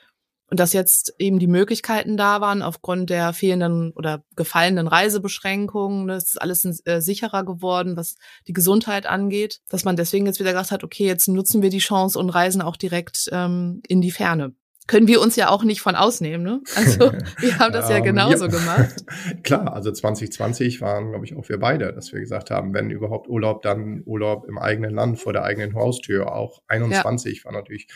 Und 0.50 0.60
dass 0.60 0.74
jetzt 0.74 1.14
eben 1.18 1.38
die 1.38 1.46
Möglichkeiten 1.46 2.16
da 2.16 2.40
waren 2.40 2.62
aufgrund 2.62 3.08
der 3.08 3.32
fehlenden 3.32 3.92
oder 3.92 4.22
gefallenen 4.36 4.86
Reisebeschränkungen. 4.86 6.06
Das 6.06 6.24
ist 6.24 6.40
alles 6.40 6.82
äh, 6.84 7.00
sicherer 7.00 7.44
geworden, 7.44 7.96
was 7.96 8.16
die 8.46 8.52
Gesundheit 8.52 9.06
angeht. 9.06 9.60
Dass 9.70 9.84
man 9.84 9.96
deswegen 9.96 10.26
jetzt 10.26 10.40
wieder 10.40 10.52
gesagt 10.52 10.70
hat, 10.70 10.84
okay, 10.84 11.06
jetzt 11.06 11.28
nutzen 11.28 11.62
wir 11.62 11.70
die 11.70 11.78
Chance 11.78 12.18
und 12.18 12.28
reisen 12.28 12.60
auch 12.60 12.76
direkt 12.76 13.28
ähm, 13.32 13.80
in 13.88 14.02
die 14.02 14.10
Ferne 14.10 14.54
können 14.86 15.08
wir 15.08 15.20
uns 15.22 15.34
ja 15.36 15.48
auch 15.48 15.64
nicht 15.64 15.80
von 15.80 15.94
ausnehmen. 15.94 16.44
Ne? 16.44 16.60
Also 16.76 17.12
wir 17.38 17.58
haben 17.58 17.72
das 17.72 17.88
ja 17.88 17.96
ähm, 17.96 18.04
genauso 18.04 18.46
ja. 18.46 18.50
gemacht. 18.50 18.94
Klar, 19.42 19.72
also 19.72 19.90
2020 19.90 20.80
waren, 20.82 21.10
glaube 21.10 21.24
ich, 21.24 21.36
auch 21.36 21.48
wir 21.48 21.58
beide, 21.58 21.92
dass 21.92 22.12
wir 22.12 22.20
gesagt 22.20 22.50
haben, 22.50 22.74
wenn 22.74 22.90
überhaupt 22.90 23.28
Urlaub, 23.28 23.62
dann 23.62 24.02
Urlaub 24.04 24.46
im 24.46 24.58
eigenen 24.58 24.94
Land, 24.94 25.18
vor 25.18 25.32
der 25.32 25.44
eigenen 25.44 25.74
Haustür. 25.74 26.34
Auch 26.34 26.62
21 26.68 27.38
ja. 27.38 27.44
war 27.44 27.52
natürlich 27.52 27.88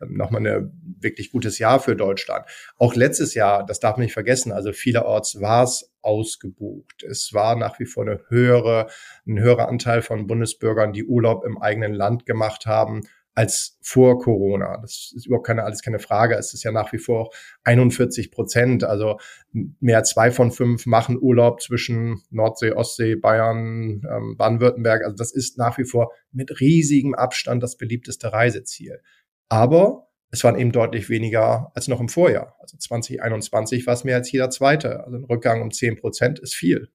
nochmal 0.00 0.46
ein 0.46 0.96
wirklich 1.00 1.32
gutes 1.32 1.58
Jahr 1.58 1.80
für 1.80 1.96
Deutschland. 1.96 2.46
Auch 2.76 2.94
letztes 2.94 3.34
Jahr, 3.34 3.66
das 3.66 3.80
darf 3.80 3.96
man 3.96 4.04
nicht 4.04 4.14
vergessen, 4.14 4.52
also 4.52 4.72
vielerorts 4.72 5.40
war 5.40 5.64
es 5.64 5.92
ausgebucht. 6.02 7.02
Es 7.02 7.32
war 7.32 7.56
nach 7.56 7.80
wie 7.80 7.86
vor 7.86 8.04
eine 8.04 8.20
höhere, 8.28 8.86
ein 9.26 9.40
höherer 9.40 9.68
Anteil 9.68 10.02
von 10.02 10.28
Bundesbürgern, 10.28 10.92
die 10.92 11.04
Urlaub 11.04 11.44
im 11.44 11.60
eigenen 11.60 11.92
Land 11.92 12.26
gemacht 12.26 12.66
haben 12.66 13.02
als 13.36 13.76
vor 13.82 14.18
Corona. 14.18 14.78
Das 14.80 15.12
ist 15.14 15.26
überhaupt 15.26 15.46
keine, 15.46 15.64
alles 15.64 15.82
keine 15.82 15.98
Frage. 15.98 16.34
Es 16.36 16.54
ist 16.54 16.64
ja 16.64 16.72
nach 16.72 16.92
wie 16.94 16.98
vor 16.98 17.30
41 17.64 18.30
Prozent. 18.30 18.82
Also 18.82 19.18
mehr 19.52 19.98
als 19.98 20.10
zwei 20.10 20.30
von 20.30 20.50
fünf 20.50 20.86
machen 20.86 21.18
Urlaub 21.20 21.60
zwischen 21.60 22.22
Nordsee, 22.30 22.72
Ostsee, 22.72 23.14
Bayern, 23.14 24.02
ähm, 24.10 24.36
Baden-Württemberg. 24.38 25.04
Also 25.04 25.16
das 25.16 25.32
ist 25.32 25.58
nach 25.58 25.76
wie 25.76 25.84
vor 25.84 26.12
mit 26.32 26.60
riesigem 26.60 27.14
Abstand 27.14 27.62
das 27.62 27.76
beliebteste 27.76 28.32
Reiseziel. 28.32 29.02
Aber 29.50 30.08
es 30.30 30.42
waren 30.42 30.58
eben 30.58 30.72
deutlich 30.72 31.10
weniger 31.10 31.70
als 31.74 31.88
noch 31.88 32.00
im 32.00 32.08
Vorjahr. 32.08 32.56
Also 32.58 32.78
2021 32.78 33.86
war 33.86 33.94
es 33.94 34.04
mehr 34.04 34.16
als 34.16 34.32
jeder 34.32 34.48
zweite. 34.48 35.04
Also 35.04 35.18
ein 35.18 35.24
Rückgang 35.24 35.60
um 35.60 35.70
10 35.70 36.00
Prozent 36.00 36.38
ist 36.38 36.54
viel. 36.54 36.88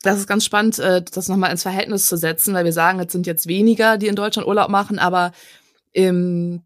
Das 0.00 0.16
ist 0.16 0.26
ganz 0.26 0.46
spannend, 0.46 0.78
äh, 0.78 1.02
das 1.02 1.28
nochmal 1.28 1.50
ins 1.50 1.62
Verhältnis 1.62 2.06
zu 2.06 2.16
setzen, 2.16 2.54
weil 2.54 2.64
wir 2.64 2.72
sagen, 2.72 3.00
es 3.00 3.12
sind 3.12 3.26
jetzt 3.26 3.46
weniger, 3.46 3.98
die 3.98 4.06
in 4.06 4.16
Deutschland 4.16 4.48
Urlaub 4.48 4.70
machen, 4.70 4.98
aber 4.98 5.32
im 5.94 6.62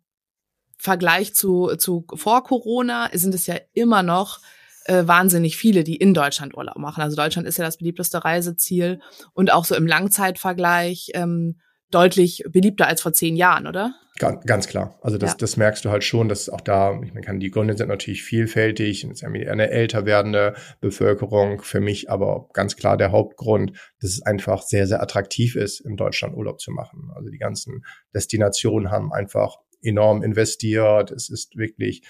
Vergleich 0.78 1.34
zu, 1.34 1.76
zu 1.76 2.04
vor 2.14 2.42
Corona 2.42 3.10
sind 3.12 3.34
es 3.34 3.46
ja 3.46 3.56
immer 3.72 4.02
noch 4.02 4.40
äh, 4.84 5.06
wahnsinnig 5.06 5.56
viele, 5.56 5.84
die 5.84 5.96
in 5.96 6.14
Deutschland 6.14 6.56
Urlaub 6.56 6.78
machen. 6.78 7.02
Also 7.02 7.14
Deutschland 7.14 7.46
ist 7.46 7.58
ja 7.58 7.64
das 7.64 7.76
beliebteste 7.76 8.24
Reiseziel 8.24 9.00
und 9.34 9.52
auch 9.52 9.64
so 9.64 9.76
im 9.76 9.86
Langzeitvergleich 9.86 11.10
ähm, 11.14 11.60
deutlich 11.90 12.44
beliebter 12.50 12.86
als 12.86 13.00
vor 13.00 13.12
zehn 13.12 13.36
Jahren, 13.36 13.66
oder? 13.66 13.94
Ganz, 14.18 14.44
ganz 14.44 14.66
klar. 14.66 14.98
Also 15.00 15.16
das, 15.16 15.32
ja. 15.32 15.36
das 15.38 15.56
merkst 15.56 15.84
du 15.84 15.90
halt 15.90 16.02
schon, 16.02 16.28
dass 16.28 16.48
auch 16.48 16.60
da, 16.60 17.00
ich 17.02 17.14
meine, 17.14 17.38
die 17.38 17.50
Gründe 17.50 17.76
sind 17.76 17.88
natürlich 17.88 18.22
vielfältig. 18.22 19.04
Es 19.04 19.22
ist 19.22 19.24
eine 19.24 19.70
älter 19.70 20.06
werdende 20.06 20.54
Bevölkerung. 20.80 21.62
Für 21.62 21.80
mich 21.80 22.10
aber 22.10 22.48
ganz 22.52 22.76
klar 22.76 22.96
der 22.96 23.12
Hauptgrund, 23.12 23.72
dass 24.00 24.10
es 24.10 24.22
einfach 24.22 24.62
sehr, 24.62 24.86
sehr 24.86 25.00
attraktiv 25.00 25.54
ist, 25.54 25.80
in 25.80 25.96
Deutschland 25.96 26.36
Urlaub 26.36 26.60
zu 26.60 26.72
machen. 26.72 27.10
Also 27.14 27.30
die 27.30 27.38
ganzen 27.38 27.84
Destinationen 28.12 28.90
haben 28.90 29.12
einfach 29.12 29.56
enorm 29.82 30.22
investiert. 30.22 31.12
Es 31.12 31.28
ist 31.28 31.56
wirklich 31.56 32.02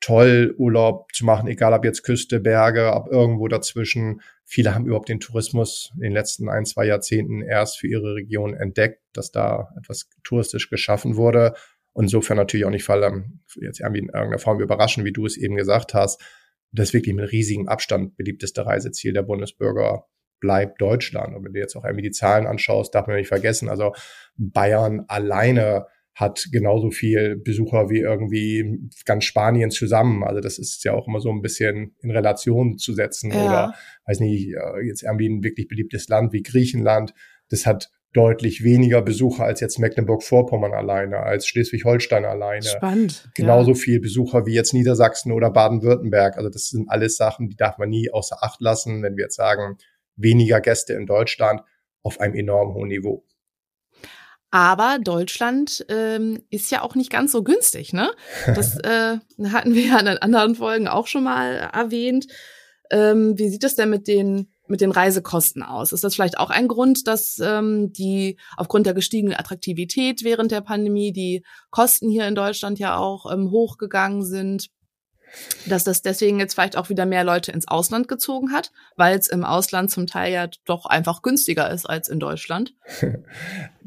toll, 0.00 0.54
Urlaub 0.58 1.12
zu 1.12 1.24
machen, 1.24 1.48
egal 1.48 1.72
ob 1.72 1.84
jetzt 1.84 2.02
Küste, 2.02 2.40
Berge, 2.40 2.92
ob 2.92 3.10
irgendwo 3.10 3.48
dazwischen. 3.48 4.20
Viele 4.44 4.74
haben 4.74 4.86
überhaupt 4.86 5.08
den 5.08 5.20
Tourismus 5.20 5.90
in 5.96 6.02
den 6.02 6.12
letzten 6.12 6.48
ein, 6.48 6.64
zwei 6.64 6.86
Jahrzehnten 6.86 7.42
erst 7.42 7.78
für 7.78 7.88
ihre 7.88 8.14
Region 8.14 8.54
entdeckt, 8.54 9.00
dass 9.12 9.32
da 9.32 9.70
etwas 9.78 10.08
touristisch 10.22 10.70
geschaffen 10.70 11.16
wurde. 11.16 11.54
Und 11.92 12.04
insofern 12.04 12.36
natürlich 12.36 12.66
auch 12.66 12.70
nicht 12.70 12.84
Fall, 12.84 13.24
jetzt 13.60 13.80
irgendwie 13.80 14.00
in 14.00 14.08
irgendeiner 14.08 14.38
Form 14.38 14.60
überraschen, 14.60 15.04
wie 15.04 15.12
du 15.12 15.24
es 15.24 15.36
eben 15.36 15.56
gesagt 15.56 15.94
hast. 15.94 16.22
Das 16.70 16.92
wirklich 16.92 17.14
mit 17.14 17.32
riesigem 17.32 17.68
Abstand 17.68 18.16
beliebteste 18.16 18.66
Reiseziel 18.66 19.14
der 19.14 19.22
Bundesbürger 19.22 20.06
bleibt 20.40 20.80
Deutschland. 20.80 21.34
Und 21.34 21.44
wenn 21.44 21.54
du 21.54 21.58
jetzt 21.58 21.74
auch 21.74 21.84
irgendwie 21.84 22.02
die 22.02 22.10
Zahlen 22.10 22.46
anschaust, 22.46 22.94
darf 22.94 23.06
man 23.06 23.16
nicht 23.16 23.28
vergessen, 23.28 23.70
also 23.70 23.94
Bayern 24.36 25.04
alleine 25.08 25.86
hat 26.16 26.48
genauso 26.50 26.90
viel 26.90 27.36
Besucher 27.36 27.90
wie 27.90 27.98
irgendwie 27.98 28.88
ganz 29.04 29.24
Spanien 29.24 29.70
zusammen. 29.70 30.24
Also 30.24 30.40
das 30.40 30.58
ist 30.58 30.82
ja 30.82 30.94
auch 30.94 31.06
immer 31.06 31.20
so 31.20 31.30
ein 31.30 31.42
bisschen 31.42 31.94
in 32.00 32.10
Relation 32.10 32.78
zu 32.78 32.94
setzen 32.94 33.30
ja. 33.30 33.44
oder 33.44 33.74
weiß 34.06 34.20
nicht, 34.20 34.54
äh, 34.54 34.86
jetzt 34.86 35.02
irgendwie 35.02 35.28
ein 35.28 35.44
wirklich 35.44 35.68
beliebtes 35.68 36.08
Land 36.08 36.32
wie 36.32 36.42
Griechenland. 36.42 37.12
Das 37.50 37.66
hat 37.66 37.90
deutlich 38.14 38.64
weniger 38.64 39.02
Besucher 39.02 39.44
als 39.44 39.60
jetzt 39.60 39.78
Mecklenburg-Vorpommern 39.78 40.72
alleine, 40.72 41.18
als 41.18 41.46
Schleswig-Holstein 41.48 42.24
alleine. 42.24 42.62
Spannend. 42.64 43.28
Genauso 43.34 43.72
ja. 43.72 43.76
viel 43.76 44.00
Besucher 44.00 44.46
wie 44.46 44.54
jetzt 44.54 44.72
Niedersachsen 44.72 45.32
oder 45.32 45.50
Baden-Württemberg. 45.50 46.38
Also 46.38 46.48
das 46.48 46.68
sind 46.68 46.88
alles 46.88 47.18
Sachen, 47.18 47.50
die 47.50 47.56
darf 47.56 47.76
man 47.76 47.90
nie 47.90 48.10
außer 48.10 48.42
Acht 48.42 48.62
lassen, 48.62 49.02
wenn 49.02 49.18
wir 49.18 49.24
jetzt 49.24 49.36
sagen, 49.36 49.76
weniger 50.16 50.62
Gäste 50.62 50.94
in 50.94 51.04
Deutschland 51.04 51.60
auf 52.02 52.20
einem 52.20 52.34
enorm 52.34 52.72
hohen 52.72 52.88
Niveau. 52.88 53.22
Aber 54.50 54.98
Deutschland 55.02 55.84
ähm, 55.88 56.42
ist 56.50 56.70
ja 56.70 56.82
auch 56.82 56.94
nicht 56.94 57.10
ganz 57.10 57.32
so 57.32 57.42
günstig, 57.42 57.92
ne? 57.92 58.10
Das 58.46 58.78
äh, 58.84 59.18
hatten 59.50 59.74
wir 59.74 59.82
ja 59.82 59.98
in 59.98 60.08
anderen 60.08 60.54
Folgen 60.54 60.88
auch 60.88 61.06
schon 61.06 61.24
mal 61.24 61.70
erwähnt. 61.72 62.26
Ähm, 62.90 63.36
wie 63.36 63.48
sieht 63.48 63.64
es 63.64 63.74
denn 63.74 63.90
mit 63.90 64.06
den 64.06 64.52
mit 64.68 64.80
den 64.80 64.90
Reisekosten 64.90 65.62
aus? 65.62 65.92
Ist 65.92 66.04
das 66.04 66.14
vielleicht 66.14 66.38
auch 66.38 66.50
ein 66.50 66.68
Grund, 66.68 67.06
dass 67.06 67.38
ähm, 67.42 67.92
die 67.92 68.36
aufgrund 68.56 68.86
der 68.86 68.94
gestiegenen 68.94 69.38
Attraktivität 69.38 70.24
während 70.24 70.50
der 70.50 70.60
Pandemie 70.60 71.12
die 71.12 71.44
Kosten 71.70 72.10
hier 72.10 72.26
in 72.26 72.34
Deutschland 72.34 72.78
ja 72.78 72.96
auch 72.96 73.32
ähm, 73.32 73.50
hochgegangen 73.50 74.24
sind? 74.24 74.68
Dass 75.66 75.84
das 75.84 76.02
deswegen 76.02 76.38
jetzt 76.38 76.54
vielleicht 76.54 76.76
auch 76.76 76.88
wieder 76.88 77.06
mehr 77.06 77.24
Leute 77.24 77.52
ins 77.52 77.68
Ausland 77.68 78.08
gezogen 78.08 78.52
hat, 78.52 78.72
weil 78.96 79.18
es 79.18 79.28
im 79.28 79.44
Ausland 79.44 79.90
zum 79.90 80.06
Teil 80.06 80.32
ja 80.32 80.48
doch 80.64 80.86
einfach 80.86 81.22
günstiger 81.22 81.70
ist 81.70 81.86
als 81.86 82.08
in 82.08 82.20
Deutschland. 82.20 82.74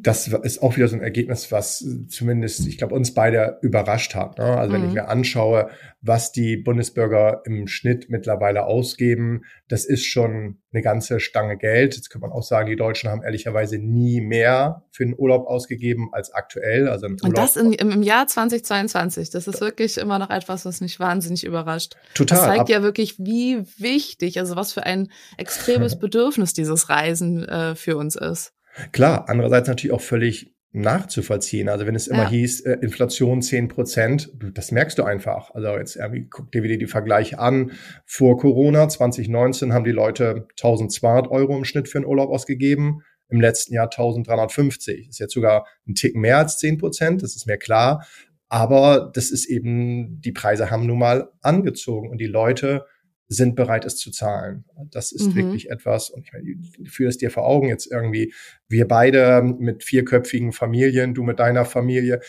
Das 0.01 0.29
ist 0.29 0.63
auch 0.63 0.77
wieder 0.77 0.87
so 0.87 0.95
ein 0.95 1.01
Ergebnis, 1.01 1.51
was 1.51 1.85
zumindest, 2.07 2.65
ich 2.65 2.77
glaube, 2.77 2.95
uns 2.95 3.13
beide 3.13 3.57
überrascht 3.61 4.15
hat. 4.15 4.37
Ne? 4.37 4.45
Also 4.45 4.71
wenn 4.71 4.83
mhm. 4.83 4.87
ich 4.87 4.93
mir 4.93 5.09
anschaue, 5.09 5.71
was 5.99 6.31
die 6.31 6.55
Bundesbürger 6.55 7.41
im 7.45 7.67
Schnitt 7.67 8.09
mittlerweile 8.09 8.63
ausgeben, 8.63 9.41
das 9.67 9.83
ist 9.83 10.05
schon 10.05 10.59
eine 10.71 10.83
ganze 10.83 11.19
Stange 11.19 11.57
Geld. 11.57 11.95
Jetzt 11.95 12.09
kann 12.09 12.21
man 12.21 12.31
auch 12.31 12.43
sagen, 12.43 12.69
die 12.69 12.75
Deutschen 12.75 13.09
haben 13.09 13.23
ehrlicherweise 13.23 13.79
nie 13.79 14.21
mehr 14.21 14.83
für 14.91 15.03
den 15.03 15.15
Urlaub 15.17 15.47
ausgegeben 15.47 16.09
als 16.11 16.31
aktuell. 16.31 16.87
Also 16.87 17.07
Und 17.07 17.37
das 17.37 17.55
in, 17.55 17.73
im, 17.73 17.91
im, 17.91 18.03
Jahr 18.03 18.27
2022, 18.27 19.31
das 19.31 19.47
ist 19.47 19.61
wirklich 19.61 19.97
immer 19.97 20.19
noch 20.19 20.29
etwas, 20.29 20.65
was 20.65 20.81
mich 20.81 20.99
wahnsinnig 20.99 21.43
überrascht. 21.43 21.95
Total. 22.13 22.37
Das 22.37 22.47
zeigt 22.47 22.69
ja 22.69 22.83
wirklich, 22.83 23.17
wie 23.17 23.63
wichtig, 23.77 24.39
also 24.39 24.55
was 24.55 24.73
für 24.73 24.83
ein 24.83 25.11
extremes 25.37 25.97
Bedürfnis 25.99 26.53
dieses 26.53 26.89
Reisen 26.89 27.47
äh, 27.47 27.75
für 27.75 27.97
uns 27.97 28.15
ist. 28.15 28.53
Klar, 28.91 29.25
andererseits 29.27 29.67
natürlich 29.67 29.93
auch 29.93 30.01
völlig 30.01 30.53
nachzuvollziehen. 30.71 31.67
Also 31.67 31.87
wenn 31.87 31.95
es 31.95 32.07
immer 32.07 32.23
ja. 32.23 32.29
hieß, 32.29 32.61
äh, 32.61 32.77
Inflation 32.81 33.41
zehn 33.41 33.67
Prozent, 33.67 34.31
das 34.53 34.71
merkst 34.71 34.97
du 34.99 35.03
einfach. 35.03 35.51
Also 35.55 35.69
jetzt 35.69 35.95
irgendwie 35.95 36.27
guck 36.29 36.51
dir 36.51 36.61
wieder 36.63 36.77
die 36.77 36.87
Vergleiche 36.87 37.39
an. 37.39 37.71
Vor 38.05 38.37
Corona 38.37 38.87
2019 38.87 39.73
haben 39.73 39.83
die 39.83 39.91
Leute 39.91 40.47
1200 40.51 41.29
Euro 41.31 41.57
im 41.57 41.65
Schnitt 41.65 41.87
für 41.87 41.97
einen 41.97 42.05
Urlaub 42.05 42.29
ausgegeben. 42.29 43.01
Im 43.31 43.41
letzten 43.41 43.73
Jahr 43.73 43.85
1350. 43.85 45.05
Das 45.07 45.15
ist 45.15 45.19
jetzt 45.19 45.33
sogar 45.33 45.67
ein 45.87 45.95
Tick 45.95 46.15
mehr 46.15 46.37
als 46.37 46.57
zehn 46.57 46.77
Prozent. 46.77 47.23
Das 47.23 47.35
ist 47.35 47.45
mir 47.47 47.57
klar. 47.57 48.05
Aber 48.47 49.11
das 49.13 49.29
ist 49.29 49.45
eben, 49.45 50.19
die 50.21 50.31
Preise 50.31 50.71
haben 50.71 50.87
nun 50.87 50.97
mal 50.97 51.29
angezogen 51.41 52.09
und 52.09 52.19
die 52.19 52.27
Leute 52.27 52.85
sind 53.29 53.55
bereit, 53.55 53.85
es 53.85 53.95
zu 53.95 54.11
zahlen. 54.11 54.65
Das 54.89 55.11
ist 55.11 55.27
mhm. 55.27 55.35
wirklich 55.35 55.69
etwas, 55.69 56.09
und 56.09 56.25
ich 56.25 56.33
meine, 56.33 56.89
führe 56.89 57.09
es 57.09 57.17
dir 57.17 57.29
vor 57.29 57.45
Augen 57.45 57.69
jetzt 57.69 57.89
irgendwie, 57.89 58.33
wir 58.67 58.87
beide 58.87 59.43
mit 59.43 59.83
vierköpfigen 59.83 60.51
Familien, 60.51 61.13
du 61.13 61.23
mit 61.23 61.39
deiner 61.39 61.63
Familie, 61.63 62.21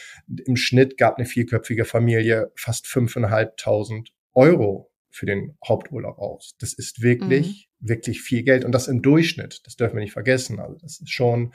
im 0.44 0.56
Schnitt 0.56 0.98
gab 0.98 1.16
eine 1.16 1.26
vierköpfige 1.26 1.86
Familie 1.86 2.52
fast 2.54 2.86
fünfeinhalbtausend 2.86 4.12
Euro 4.34 4.90
für 5.10 5.26
den 5.26 5.56
Haupturlaub 5.66 6.18
aus. 6.18 6.54
Das 6.60 6.74
ist 6.74 7.02
wirklich, 7.02 7.68
mhm. 7.80 7.88
wirklich 7.88 8.20
viel 8.20 8.42
Geld 8.42 8.64
und 8.64 8.72
das 8.72 8.86
im 8.86 9.02
Durchschnitt. 9.02 9.62
Das 9.64 9.76
dürfen 9.76 9.96
wir 9.96 10.02
nicht 10.02 10.12
vergessen. 10.12 10.60
Also 10.60 10.76
das 10.80 11.00
ist 11.00 11.10
schon 11.10 11.52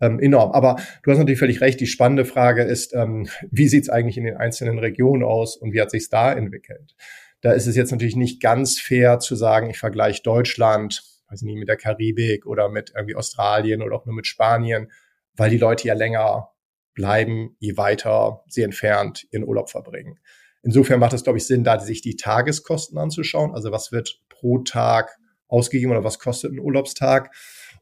ähm, 0.00 0.18
enorm. 0.18 0.52
Aber 0.52 0.76
du 1.02 1.10
hast 1.10 1.18
natürlich 1.18 1.38
völlig 1.38 1.60
recht. 1.60 1.80
Die 1.80 1.86
spannende 1.86 2.24
Frage 2.24 2.64
ist, 2.64 2.94
ähm, 2.94 3.28
wie 3.50 3.68
sieht 3.68 3.84
es 3.84 3.88
eigentlich 3.88 4.18
in 4.18 4.24
den 4.24 4.36
einzelnen 4.36 4.78
Regionen 4.78 5.22
aus 5.22 5.56
und 5.56 5.72
wie 5.72 5.80
hat 5.80 5.90
sich 5.90 6.10
da 6.10 6.32
entwickelt? 6.32 6.94
Da 7.40 7.52
ist 7.52 7.66
es 7.66 7.76
jetzt 7.76 7.92
natürlich 7.92 8.16
nicht 8.16 8.40
ganz 8.40 8.80
fair 8.80 9.20
zu 9.20 9.36
sagen, 9.36 9.70
ich 9.70 9.78
vergleiche 9.78 10.22
Deutschland, 10.22 11.02
weiß 11.30 11.42
nicht, 11.42 11.56
mit 11.56 11.68
der 11.68 11.76
Karibik 11.76 12.46
oder 12.46 12.68
mit 12.68 12.92
irgendwie 12.94 13.14
Australien 13.14 13.82
oder 13.82 13.96
auch 13.96 14.06
nur 14.06 14.14
mit 14.14 14.26
Spanien, 14.26 14.90
weil 15.34 15.50
die 15.50 15.58
Leute 15.58 15.86
ja 15.86 15.94
länger 15.94 16.50
bleiben, 16.94 17.56
je 17.60 17.76
weiter 17.76 18.42
sie 18.48 18.62
entfernt 18.62 19.26
ihren 19.30 19.44
Urlaub 19.44 19.70
verbringen. 19.70 20.18
Insofern 20.62 20.98
macht 20.98 21.12
es, 21.12 21.22
glaube 21.22 21.38
ich, 21.38 21.46
Sinn, 21.46 21.62
da 21.62 21.78
sich 21.78 22.02
die 22.02 22.16
Tageskosten 22.16 22.98
anzuschauen. 22.98 23.54
Also 23.54 23.70
was 23.70 23.92
wird 23.92 24.20
pro 24.28 24.58
Tag 24.58 25.16
ausgegeben 25.46 25.92
oder 25.92 26.04
was 26.04 26.18
kostet 26.18 26.52
ein 26.52 26.58
Urlaubstag? 26.58 27.32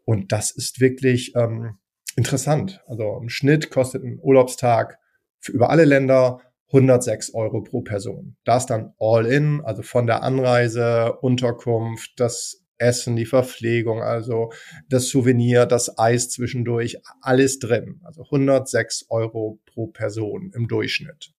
Und 0.04 0.32
das 0.32 0.50
ist 0.50 0.80
wirklich 0.80 1.34
ähm, 1.34 1.78
interessant. 2.14 2.82
Also 2.86 3.18
im 3.20 3.28
Schnitt 3.28 3.70
kostet 3.70 4.04
ein 4.04 4.18
Urlaubstag 4.20 4.98
für 5.40 5.52
über 5.52 5.70
alle 5.70 5.84
Länder 5.84 6.40
106 6.68 7.34
Euro 7.34 7.62
pro 7.62 7.82
Person. 7.82 8.36
Das 8.44 8.66
dann 8.66 8.92
all 8.98 9.26
in, 9.26 9.60
also 9.64 9.82
von 9.82 10.06
der 10.06 10.22
Anreise, 10.22 11.14
Unterkunft, 11.20 12.14
das 12.16 12.66
Essen, 12.78 13.16
die 13.16 13.26
Verpflegung, 13.26 14.02
also 14.02 14.52
das 14.88 15.08
Souvenir, 15.08 15.66
das 15.66 15.98
Eis 15.98 16.28
zwischendurch, 16.30 16.98
alles 17.20 17.58
drin. 17.58 18.00
Also 18.04 18.24
106 18.24 19.06
Euro 19.08 19.60
pro 19.66 19.86
Person 19.86 20.52
im 20.54 20.68
Durchschnitt. 20.68 21.32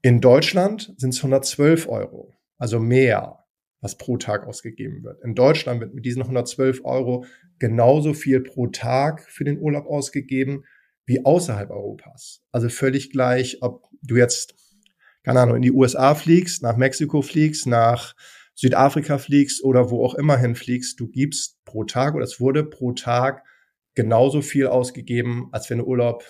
In 0.00 0.20
Deutschland 0.20 0.94
sind 0.96 1.14
es 1.14 1.18
112 1.18 1.88
Euro, 1.88 2.34
also 2.58 2.80
mehr, 2.80 3.44
was 3.80 3.98
pro 3.98 4.16
Tag 4.16 4.46
ausgegeben 4.46 5.02
wird. 5.04 5.22
In 5.22 5.34
Deutschland 5.34 5.80
wird 5.80 5.94
mit 5.94 6.04
diesen 6.04 6.22
112 6.22 6.84
Euro 6.84 7.24
genauso 7.58 8.14
viel 8.14 8.40
pro 8.40 8.68
Tag 8.68 9.22
für 9.28 9.44
den 9.44 9.58
Urlaub 9.58 9.86
ausgegeben 9.86 10.64
wie 11.04 11.24
außerhalb 11.24 11.70
Europas. 11.70 12.42
Also 12.52 12.68
völlig 12.68 13.10
gleich, 13.10 13.58
ob 13.60 13.88
du 14.02 14.16
jetzt, 14.16 14.54
keine 15.22 15.40
Ahnung, 15.40 15.56
in 15.56 15.62
die 15.62 15.72
USA 15.72 16.14
fliegst, 16.14 16.62
nach 16.62 16.76
Mexiko 16.76 17.22
fliegst, 17.22 17.66
nach 17.66 18.14
Südafrika 18.54 19.18
fliegst 19.18 19.64
oder 19.64 19.90
wo 19.90 20.04
auch 20.04 20.14
immer 20.14 20.36
hin 20.36 20.54
fliegst, 20.54 21.00
du 21.00 21.08
gibst 21.08 21.64
pro 21.64 21.84
Tag 21.84 22.14
oder 22.14 22.24
es 22.24 22.40
wurde 22.40 22.64
pro 22.64 22.92
Tag 22.92 23.42
genauso 23.94 24.42
viel 24.42 24.66
ausgegeben, 24.66 25.48
als 25.52 25.68
wenn 25.70 25.78
du 25.78 25.84
Urlaub, 25.84 26.24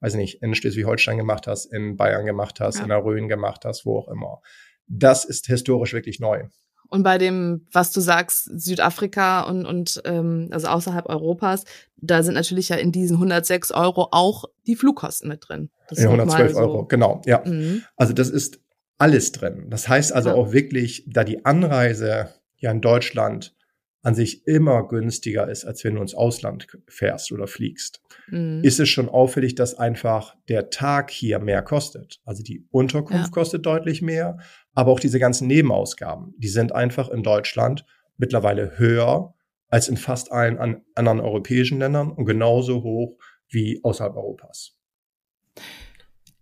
weiß 0.00 0.14
ich 0.14 0.18
nicht, 0.18 0.42
in 0.42 0.54
Schleswig-Holstein 0.54 1.16
gemacht 1.16 1.46
hast, 1.46 1.66
in 1.66 1.96
Bayern 1.96 2.26
gemacht 2.26 2.60
hast, 2.60 2.76
ja. 2.76 2.82
in 2.82 2.88
der 2.88 3.04
Rhön 3.04 3.28
gemacht 3.28 3.64
hast, 3.64 3.86
wo 3.86 3.98
auch 3.98 4.08
immer. 4.08 4.40
Das 4.86 5.24
ist 5.24 5.46
historisch 5.46 5.92
wirklich 5.92 6.20
neu. 6.20 6.44
Und 6.88 7.02
bei 7.02 7.18
dem, 7.18 7.66
was 7.72 7.90
du 7.92 8.00
sagst, 8.00 8.50
Südafrika 8.54 9.42
und, 9.42 9.66
und 9.66 10.02
ähm, 10.04 10.48
also 10.50 10.68
außerhalb 10.68 11.08
Europas, 11.08 11.64
da 11.96 12.22
sind 12.22 12.34
natürlich 12.34 12.68
ja 12.68 12.76
in 12.76 12.92
diesen 12.92 13.16
106 13.16 13.72
Euro 13.72 14.08
auch 14.12 14.44
die 14.66 14.76
Flugkosten 14.76 15.28
mit 15.28 15.48
drin. 15.48 15.70
Das 15.88 15.98
ja, 15.98 16.06
112 16.06 16.52
so. 16.52 16.58
Euro, 16.58 16.86
genau, 16.86 17.22
ja. 17.26 17.42
Mhm. 17.44 17.82
Also 17.96 18.12
das 18.12 18.30
ist 18.30 18.60
alles 18.98 19.32
drin. 19.32 19.66
Das 19.70 19.88
heißt 19.88 20.12
also 20.12 20.30
ja. 20.30 20.34
auch 20.34 20.52
wirklich, 20.52 21.04
da 21.08 21.24
die 21.24 21.44
Anreise 21.44 22.28
ja 22.58 22.70
in 22.70 22.80
Deutschland 22.80 23.54
an 24.04 24.14
sich 24.14 24.46
immer 24.46 24.86
günstiger 24.86 25.48
ist, 25.48 25.64
als 25.64 25.82
wenn 25.82 25.94
du 25.94 26.02
ins 26.02 26.14
Ausland 26.14 26.66
fährst 26.88 27.32
oder 27.32 27.46
fliegst, 27.46 28.02
mhm. 28.28 28.60
ist 28.62 28.78
es 28.78 28.88
schon 28.90 29.08
auffällig, 29.08 29.54
dass 29.54 29.78
einfach 29.78 30.36
der 30.48 30.68
Tag 30.68 31.10
hier 31.10 31.38
mehr 31.38 31.62
kostet. 31.62 32.20
Also 32.24 32.42
die 32.42 32.66
Unterkunft 32.70 33.26
ja. 33.26 33.30
kostet 33.30 33.64
deutlich 33.64 34.02
mehr, 34.02 34.36
aber 34.74 34.92
auch 34.92 35.00
diese 35.00 35.18
ganzen 35.18 35.48
Nebenausgaben, 35.48 36.34
die 36.36 36.48
sind 36.48 36.72
einfach 36.72 37.08
in 37.08 37.22
Deutschland 37.22 37.86
mittlerweile 38.18 38.78
höher 38.78 39.34
als 39.68 39.88
in 39.88 39.96
fast 39.96 40.30
allen 40.30 40.58
an 40.58 40.82
anderen 40.94 41.20
europäischen 41.20 41.78
Ländern 41.78 42.12
und 42.12 42.26
genauso 42.26 42.82
hoch 42.82 43.16
wie 43.48 43.80
außerhalb 43.82 44.14
Europas. 44.14 44.76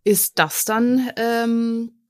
Ist 0.02 0.40
das 0.40 0.64
dann 0.64 1.11
ähm, 1.16 2.01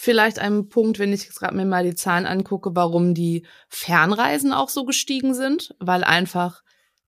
vielleicht 0.00 0.38
ein 0.38 0.68
Punkt, 0.68 1.00
wenn 1.00 1.12
ich 1.12 1.24
jetzt 1.24 1.40
gerade 1.40 1.56
mir 1.56 1.64
mal 1.64 1.82
die 1.82 1.96
Zahlen 1.96 2.24
angucke, 2.24 2.70
warum 2.74 3.14
die 3.14 3.44
Fernreisen 3.68 4.52
auch 4.52 4.68
so 4.68 4.84
gestiegen 4.84 5.34
sind? 5.34 5.74
Weil 5.80 6.04
einfach 6.04 6.62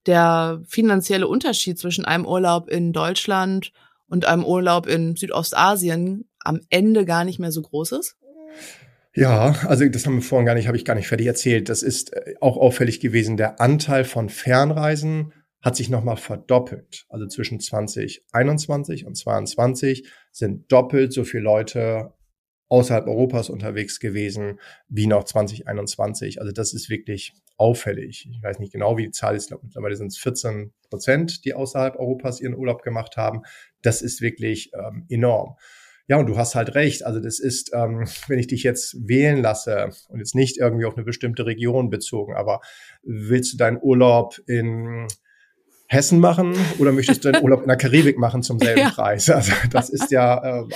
der 0.07 0.61
finanzielle 0.67 1.29
Unterschied 1.29 1.79
zwischen 1.79 2.05
einem 2.05 2.27
Urlaub 2.27 2.69
in 2.69 2.93
Deutschland 2.93 3.73
und 4.09 4.25
einem 4.25 4.45
Urlaub 4.45 4.89
in 4.89 5.15
Südostasien 5.15 6.29
am 6.41 6.63
Ende 6.69 7.05
gar 7.05 7.25
nicht 7.25 7.39
mehr 7.39 7.53
so 7.53 7.63
groß 7.63 7.93
ist? 7.93 8.17
Ja, 9.15 9.55
also 9.69 9.89
das 9.89 10.05
haben 10.05 10.17
wir 10.17 10.23
vorhin 10.23 10.47
gar 10.47 10.55
nicht, 10.57 10.67
habe 10.67 10.77
ich 10.77 10.85
gar 10.85 10.97
nicht 10.97 11.07
fertig 11.07 11.29
erzählt. 11.29 11.69
Das 11.69 11.85
ist 11.85 12.13
äh, 12.13 12.35
auch 12.41 12.57
auffällig 12.57 12.99
gewesen. 12.99 13.37
Der 13.37 13.61
Anteil 13.61 14.03
von 14.03 14.29
Fernreisen 14.29 15.33
hat 15.61 15.77
sich 15.77 15.91
nochmal 15.91 16.17
verdoppelt. 16.17 17.07
Also 17.09 17.29
zwischen 17.29 17.61
2021 17.61 19.07
und 19.07 19.15
2022 19.15 20.09
sind 20.33 20.73
doppelt 20.73 21.13
so 21.13 21.23
viele 21.23 21.45
Leute 21.45 22.15
außerhalb 22.71 23.07
Europas 23.07 23.51
unterwegs 23.51 24.01
gewesen 24.01 24.61
wie 24.89 25.07
noch 25.07 25.25
2021. 25.25 26.41
Also 26.41 26.53
das 26.53 26.73
ist 26.73 26.89
wirklich 26.89 27.35
auffällig. 27.57 28.29
Ich 28.31 28.43
weiß 28.43 28.61
nicht 28.61 28.73
genau, 28.73 28.97
wie 28.97 29.05
die 29.07 29.11
Zahl 29.11 29.37
ist. 29.37 29.45
Ich 29.45 29.49
glaube, 29.49 29.67
mittlerweile 29.67 29.97
sind 29.97 30.07
es 30.07 30.19
14 30.19 30.73
Prozent, 30.89 31.45
die 31.45 31.53
außerhalb 31.53 31.97
Europas 31.97 32.41
ihren 32.41 32.55
Urlaub 32.55 32.83
gemacht 32.83 33.17
haben. 33.17 33.43
Das 33.83 34.01
ist 34.01 34.23
wirklich 34.23 34.71
ähm, 34.73 35.05
enorm. 35.09 35.57
Ja, 36.07 36.17
und 36.17 36.27
du 36.27 36.37
hast 36.37 36.55
halt 36.55 36.75
recht. 36.75 37.05
Also 37.05 37.21
das 37.21 37.41
ist, 37.41 37.73
ähm, 37.75 38.05
wenn 38.29 38.39
ich 38.39 38.47
dich 38.47 38.63
jetzt 38.63 38.97
wählen 39.07 39.43
lasse 39.43 39.91
und 40.09 40.21
jetzt 40.21 40.37
nicht 40.37 40.57
irgendwie 40.57 40.85
auf 40.85 40.97
eine 40.97 41.05
bestimmte 41.05 41.47
Region 41.47 41.91
bezogen, 41.91 42.35
aber 42.35 42.61
willst 43.03 43.53
du 43.53 43.57
deinen 43.57 43.79
Urlaub 43.83 44.41
in 44.47 45.09
Hessen 45.93 46.21
machen 46.21 46.55
oder 46.79 46.93
möchtest 46.93 47.25
du 47.25 47.33
den 47.33 47.43
Urlaub 47.43 47.63
in 47.63 47.67
der 47.67 47.77
Karibik 47.77 48.17
machen 48.17 48.45
zum 48.45 48.61
selben 48.61 48.81
ja. 48.81 48.91
Preis? 48.91 49.29
Also 49.29 49.53
das 49.73 49.91
ist 49.91 50.13
ja 50.13 50.37
äh, 50.39 50.61
auch 50.61 50.69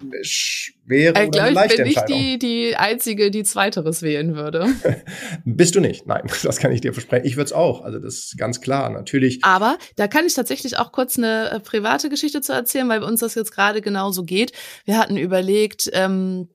eine 0.00 0.22
schwere 0.22 1.20
äh, 1.20 1.26
oder 1.26 1.42
eine 1.42 1.54
leichte 1.54 1.82
ich 1.82 1.96
bin 1.96 2.04
nicht 2.04 2.08
die, 2.08 2.38
die 2.38 2.76
Einzige, 2.76 3.32
die 3.32 3.42
Zweiteres 3.42 4.02
wählen 4.02 4.36
würde. 4.36 4.68
Bist 5.44 5.74
du 5.74 5.80
nicht? 5.80 6.06
Nein, 6.06 6.22
das 6.44 6.58
kann 6.58 6.70
ich 6.70 6.80
dir 6.80 6.92
versprechen. 6.92 7.26
Ich 7.26 7.36
würde 7.36 7.46
es 7.46 7.52
auch. 7.52 7.82
Also 7.82 7.98
das 7.98 8.14
ist 8.14 8.38
ganz 8.38 8.60
klar, 8.60 8.88
natürlich. 8.90 9.40
Aber 9.42 9.78
da 9.96 10.06
kann 10.06 10.26
ich 10.26 10.34
tatsächlich 10.34 10.78
auch 10.78 10.92
kurz 10.92 11.18
eine 11.18 11.50
äh, 11.50 11.58
private 11.58 12.08
Geschichte 12.08 12.40
zu 12.40 12.52
erzählen, 12.52 12.88
weil 12.88 13.02
uns 13.02 13.18
das 13.18 13.34
jetzt 13.34 13.50
gerade 13.50 13.80
genauso 13.80 14.22
geht. 14.22 14.52
Wir 14.84 14.96
hatten 14.96 15.16
überlegt, 15.16 15.90
ähm, 15.92 16.50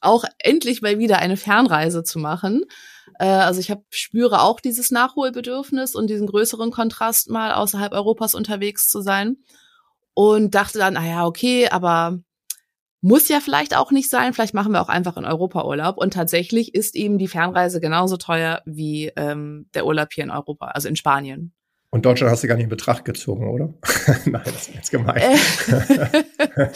auch 0.00 0.24
endlich 0.38 0.82
mal 0.82 1.00
wieder 1.00 1.18
eine 1.18 1.36
Fernreise 1.36 2.04
zu 2.04 2.20
machen. 2.20 2.62
Äh, 3.18 3.26
also 3.26 3.60
ich 3.60 3.70
hab, 3.70 3.82
spüre 3.90 4.42
auch 4.42 4.60
dieses 4.60 4.90
Nachholbedürfnis 4.90 5.94
und 5.94 6.08
diesen 6.08 6.26
größeren 6.26 6.70
Kontrast 6.70 7.30
mal 7.30 7.52
außerhalb 7.52 7.92
Europas 7.92 8.34
unterwegs 8.34 8.88
zu 8.88 9.00
sein. 9.00 9.36
Und 10.14 10.54
dachte 10.54 10.78
dann, 10.78 10.96
ah 10.96 11.06
ja, 11.06 11.26
okay, 11.26 11.68
aber 11.68 12.20
muss 13.00 13.28
ja 13.28 13.40
vielleicht 13.40 13.76
auch 13.76 13.90
nicht 13.90 14.08
sein. 14.08 14.32
Vielleicht 14.32 14.54
machen 14.54 14.72
wir 14.72 14.80
auch 14.80 14.88
einfach 14.88 15.16
in 15.16 15.26
Europa 15.26 15.64
Urlaub. 15.64 15.98
Und 15.98 16.14
tatsächlich 16.14 16.74
ist 16.74 16.96
eben 16.96 17.18
die 17.18 17.28
Fernreise 17.28 17.80
genauso 17.80 18.16
teuer 18.16 18.62
wie 18.64 19.12
ähm, 19.16 19.68
der 19.74 19.84
Urlaub 19.84 20.08
hier 20.12 20.24
in 20.24 20.30
Europa, 20.30 20.68
also 20.68 20.88
in 20.88 20.96
Spanien. 20.96 21.52
Und 21.94 22.04
Deutschland 22.04 22.32
hast 22.32 22.42
du 22.42 22.48
gar 22.48 22.56
nicht 22.56 22.64
in 22.64 22.70
Betracht 22.70 23.04
gezogen, 23.04 23.48
oder? 23.48 23.72
Nein, 24.24 24.42
das 24.44 24.66
ist 24.66 24.74
jetzt 24.74 24.90
gemein. 24.90 25.16
Äh, 25.16 25.36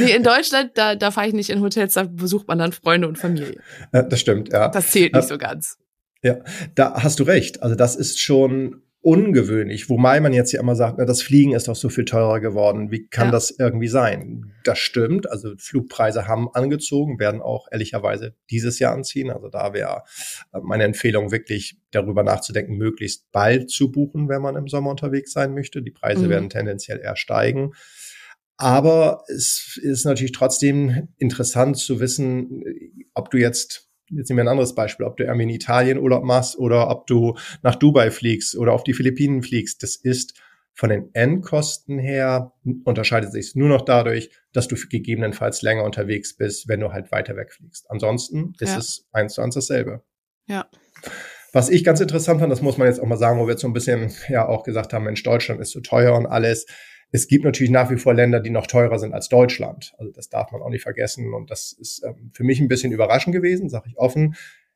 nee, 0.00 0.12
in 0.16 0.22
Deutschland, 0.22 0.70
da, 0.76 0.94
da 0.94 1.10
fahre 1.10 1.28
ich 1.28 1.34
nicht 1.34 1.50
in 1.50 1.60
Hotels, 1.60 1.92
da 1.92 2.04
besucht 2.04 2.48
man 2.48 2.56
dann 2.56 2.72
Freunde 2.72 3.06
und 3.06 3.18
Familie. 3.18 3.60
Äh, 3.92 4.04
das 4.08 4.18
stimmt, 4.18 4.50
ja. 4.50 4.68
Das 4.68 4.90
zählt 4.90 5.12
nicht 5.12 5.24
äh, 5.24 5.28
so 5.28 5.36
ganz. 5.36 5.76
Ja, 6.22 6.38
da 6.74 7.02
hast 7.02 7.20
du 7.20 7.24
recht. 7.24 7.62
Also 7.62 7.74
das 7.74 7.96
ist 7.96 8.18
schon 8.18 8.80
ungewöhnlich, 9.02 9.90
wobei 9.90 10.20
man 10.20 10.32
jetzt 10.32 10.52
ja 10.52 10.60
immer 10.60 10.76
sagt, 10.76 10.96
na, 10.98 11.04
das 11.04 11.22
Fliegen 11.22 11.52
ist 11.52 11.66
doch 11.66 11.74
so 11.74 11.88
viel 11.88 12.04
teurer 12.04 12.38
geworden. 12.38 12.92
Wie 12.92 13.08
kann 13.08 13.26
ja. 13.26 13.32
das 13.32 13.50
irgendwie 13.50 13.88
sein? 13.88 14.52
Das 14.64 14.78
stimmt. 14.78 15.28
Also 15.28 15.54
Flugpreise 15.58 16.28
haben 16.28 16.48
angezogen, 16.54 17.18
werden 17.18 17.42
auch 17.42 17.66
ehrlicherweise 17.72 18.36
dieses 18.48 18.78
Jahr 18.78 18.94
anziehen. 18.94 19.30
Also 19.30 19.48
da 19.48 19.74
wäre 19.74 20.04
äh, 20.54 20.60
meine 20.62 20.84
Empfehlung 20.84 21.32
wirklich 21.32 21.78
darüber 21.90 22.22
nachzudenken, 22.22 22.76
möglichst 22.76 23.30
bald 23.32 23.70
zu 23.70 23.90
buchen, 23.90 24.28
wenn 24.28 24.40
man 24.40 24.54
im 24.54 24.68
Sommer 24.68 24.90
unterwegs 24.90 25.32
sein 25.32 25.52
möchte. 25.52 25.82
Die 25.82 25.90
Preise 25.90 26.26
mhm. 26.26 26.30
werden 26.30 26.50
tendenziell 26.50 27.00
eher 27.00 27.16
steigen. 27.16 27.72
Aber 28.56 29.24
es 29.26 29.80
ist 29.82 30.04
natürlich 30.04 30.32
trotzdem 30.32 31.08
interessant 31.18 31.76
zu 31.76 31.98
wissen, 31.98 32.62
ob 33.14 33.30
du 33.30 33.38
jetzt 33.38 33.91
jetzt 34.16 34.28
nehmen 34.28 34.38
wir 34.38 34.44
ein 34.44 34.48
anderes 34.48 34.74
Beispiel, 34.74 35.06
ob 35.06 35.16
du 35.16 35.24
irgendwie 35.24 35.44
in 35.44 35.50
Italien 35.50 35.98
Urlaub 35.98 36.24
machst 36.24 36.58
oder 36.58 36.90
ob 36.90 37.06
du 37.06 37.36
nach 37.62 37.74
Dubai 37.74 38.10
fliegst 38.10 38.56
oder 38.56 38.72
auf 38.72 38.84
die 38.84 38.94
Philippinen 38.94 39.42
fliegst, 39.42 39.82
das 39.82 39.96
ist 39.96 40.40
von 40.74 40.88
den 40.88 41.14
Endkosten 41.14 41.98
her 41.98 42.52
unterscheidet 42.84 43.30
sich 43.32 43.54
nur 43.54 43.68
noch 43.68 43.82
dadurch, 43.82 44.30
dass 44.52 44.68
du 44.68 44.76
gegebenenfalls 44.76 45.62
länger 45.62 45.84
unterwegs 45.84 46.34
bist, 46.36 46.66
wenn 46.68 46.80
du 46.80 46.92
halt 46.92 47.12
weiter 47.12 47.36
wegfliegst. 47.36 47.90
Ansonsten 47.90 48.54
ist 48.58 48.70
ja. 48.70 48.78
es 48.78 49.06
eins 49.12 49.34
zu 49.34 49.42
eins 49.42 49.54
dasselbe. 49.54 50.02
Ja. 50.46 50.68
Was 51.52 51.68
ich 51.68 51.84
ganz 51.84 52.00
interessant 52.00 52.40
fand, 52.40 52.50
das 52.50 52.62
muss 52.62 52.78
man 52.78 52.88
jetzt 52.88 53.00
auch 53.00 53.06
mal 53.06 53.18
sagen, 53.18 53.38
wo 53.38 53.46
wir 53.46 53.52
jetzt 53.52 53.60
so 53.60 53.68
ein 53.68 53.74
bisschen 53.74 54.12
ja 54.28 54.48
auch 54.48 54.62
gesagt 54.62 54.94
haben, 54.94 55.04
Mensch, 55.04 55.22
Deutschland 55.22 55.60
ist 55.60 55.72
so 55.72 55.80
teuer 55.80 56.16
und 56.16 56.26
alles. 56.26 56.66
Es 57.14 57.28
gibt 57.28 57.44
natürlich 57.44 57.70
nach 57.70 57.90
wie 57.90 57.98
vor 57.98 58.14
Länder, 58.14 58.40
die 58.40 58.48
noch 58.48 58.66
teurer 58.66 58.98
sind 58.98 59.12
als 59.12 59.28
Deutschland. 59.28 59.92
Also 59.98 60.10
das 60.10 60.30
darf 60.30 60.50
man 60.50 60.62
auch 60.62 60.70
nicht 60.70 60.82
vergessen. 60.82 61.34
Und 61.34 61.50
das 61.50 61.72
ist 61.72 62.02
ähm, 62.04 62.30
für 62.32 62.42
mich 62.42 62.58
ein 62.58 62.68
bisschen 62.68 62.90
überraschend 62.90 63.34
gewesen, 63.34 63.68
sage 63.68 63.90
ich 63.90 63.98
offen. 63.98 64.34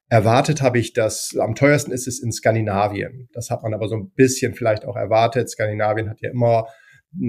Erwartet 0.09 0.61
habe 0.61 0.79
ich, 0.79 0.93
dass 0.93 1.35
am 1.37 1.55
teuersten 1.55 1.93
ist 1.93 2.07
es 2.07 2.21
in 2.21 2.31
Skandinavien. 2.31 3.29
Das 3.33 3.51
hat 3.51 3.63
man 3.63 3.73
aber 3.73 3.89
so 3.89 3.97
ein 3.97 4.11
bisschen 4.11 4.55
vielleicht 4.55 4.85
auch 4.85 4.97
erwartet. 4.97 5.49
Skandinavien 5.49 6.11
hat 6.11 6.21
ja 6.21 6.31
immer, 6.31 6.67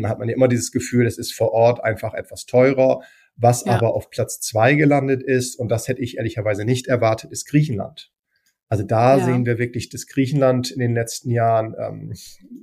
hat 0.03 0.19
man 0.19 0.27
ja 0.27 0.35
immer 0.35 0.49
dieses 0.49 0.73
Gefühl, 0.73 1.07
es 1.07 1.17
ist 1.17 1.33
vor 1.33 1.53
Ort 1.53 1.81
einfach 1.81 2.13
etwas 2.13 2.45
teurer. 2.45 2.99
Was 3.37 3.63
ja. 3.63 3.73
aber 3.73 3.93
auf 3.95 4.09
Platz 4.09 4.41
zwei 4.41 4.75
gelandet 4.75 5.23
ist, 5.23 5.57
und 5.57 5.69
das 5.69 5.87
hätte 5.87 6.01
ich 6.01 6.17
ehrlicherweise 6.17 6.65
nicht 6.65 6.87
erwartet, 6.87 7.31
ist 7.31 7.47
Griechenland. 7.47 8.11
Also 8.67 8.83
da 8.83 9.17
ja. 9.17 9.23
sehen 9.23 9.45
wir 9.45 9.57
wirklich, 9.57 9.87
dass 9.87 10.05
Griechenland 10.05 10.69
in 10.69 10.79
den 10.79 10.93
letzten 10.93 11.31
Jahren 11.31 11.73
ähm, 11.79 12.13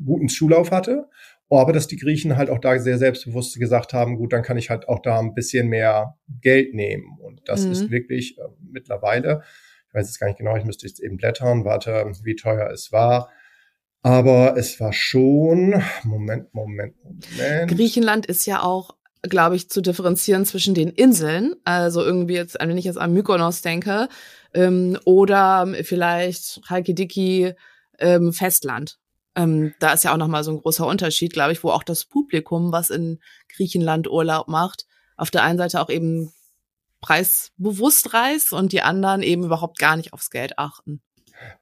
guten 0.05 0.29
Zulauf 0.29 0.71
hatte 0.71 1.09
Oh, 1.49 1.59
aber 1.59 1.73
dass 1.73 1.87
die 1.87 1.97
Griechen 1.97 2.37
halt 2.37 2.51
auch 2.51 2.59
da 2.59 2.79
sehr 2.79 2.99
selbstbewusst 2.99 3.59
gesagt 3.59 3.93
haben, 3.93 4.17
gut, 4.17 4.33
dann 4.33 4.43
kann 4.43 4.57
ich 4.57 4.71
halt 4.71 4.89
auch 4.89 5.01
da 5.01 5.19
ein 5.19 5.35
bisschen 5.35 5.69
mehr 5.69 6.19
Geld 6.41 6.75
nehmen. 6.75 7.19
Und 7.21 7.43
das 7.47 7.65
mhm. 7.65 7.73
ist 7.73 7.91
wirklich 7.91 8.39
äh, 8.39 8.43
mittlerweile, 8.61 9.43
ich 9.89 9.95
weiß 9.95 10.07
jetzt 10.07 10.19
gar 10.19 10.27
nicht 10.27 10.39
genau, 10.39 10.57
ich 10.57 10.65
müsste 10.65 10.87
jetzt 10.87 11.01
eben 11.01 11.17
blättern, 11.17 11.65
warte, 11.65 12.11
wie 12.23 12.35
teuer 12.35 12.71
es 12.71 12.93
war. 12.93 13.31
Aber 14.03 14.57
es 14.57 14.81
war 14.81 14.93
schon, 14.93 15.83
Moment, 16.03 16.53
Moment, 16.53 16.95
Moment. 17.03 17.71
Griechenland 17.71 18.27
ist 18.27 18.45
ja 18.47 18.63
auch, 18.63 18.97
glaube 19.23 19.57
ich, 19.57 19.71
zu 19.71 19.81
differenzieren 19.81 20.45
zwischen 20.45 20.75
den 20.75 20.91
Inseln. 20.91 21.55
Also 21.65 22.03
irgendwie 22.03 22.35
jetzt, 22.35 22.59
wenn 22.61 22.77
ich 22.77 22.85
jetzt 22.85 22.99
an 22.99 23.13
Mykonos 23.13 23.63
denke, 23.63 24.09
ähm, 24.53 24.99
oder 25.05 25.67
vielleicht 25.83 26.61
Halkidiki 26.69 27.55
ähm, 27.99 28.33
Festland. 28.33 28.99
Ähm, 29.37 29.75
da 29.81 29.93
ist 29.93 30.05
ja 30.05 30.13
auch 30.13 30.19
nochmal 30.19 30.45
so 30.45 30.53
ein 30.53 30.61
großer 30.61 30.87
Unterschied, 30.87 31.33
glaube 31.33 31.53
ich, 31.53 31.65
wo 31.65 31.71
auch 31.71 31.83
das 31.83 32.05
Publikum, 32.05 32.73
was 32.73 32.91
in 32.91 33.21
Griechenland 33.49 34.09
Urlaub 34.09 34.49
macht, 34.49 34.87
auf 35.17 35.31
der 35.31 35.43
einen 35.43 35.59
Seite 35.59 35.81
auch 35.81 35.91
eben 35.91 36.33
preisbewusst 37.01 38.15
reist 38.15 38.53
und 38.53 38.73
die 38.73 38.83
anderen 38.83 39.23
eben 39.23 39.45
überhaupt 39.45 39.79
gar 39.79 39.97
nicht 39.97 40.13
aufs 40.13 40.31
Geld 40.31 40.59
achten. 40.59 41.03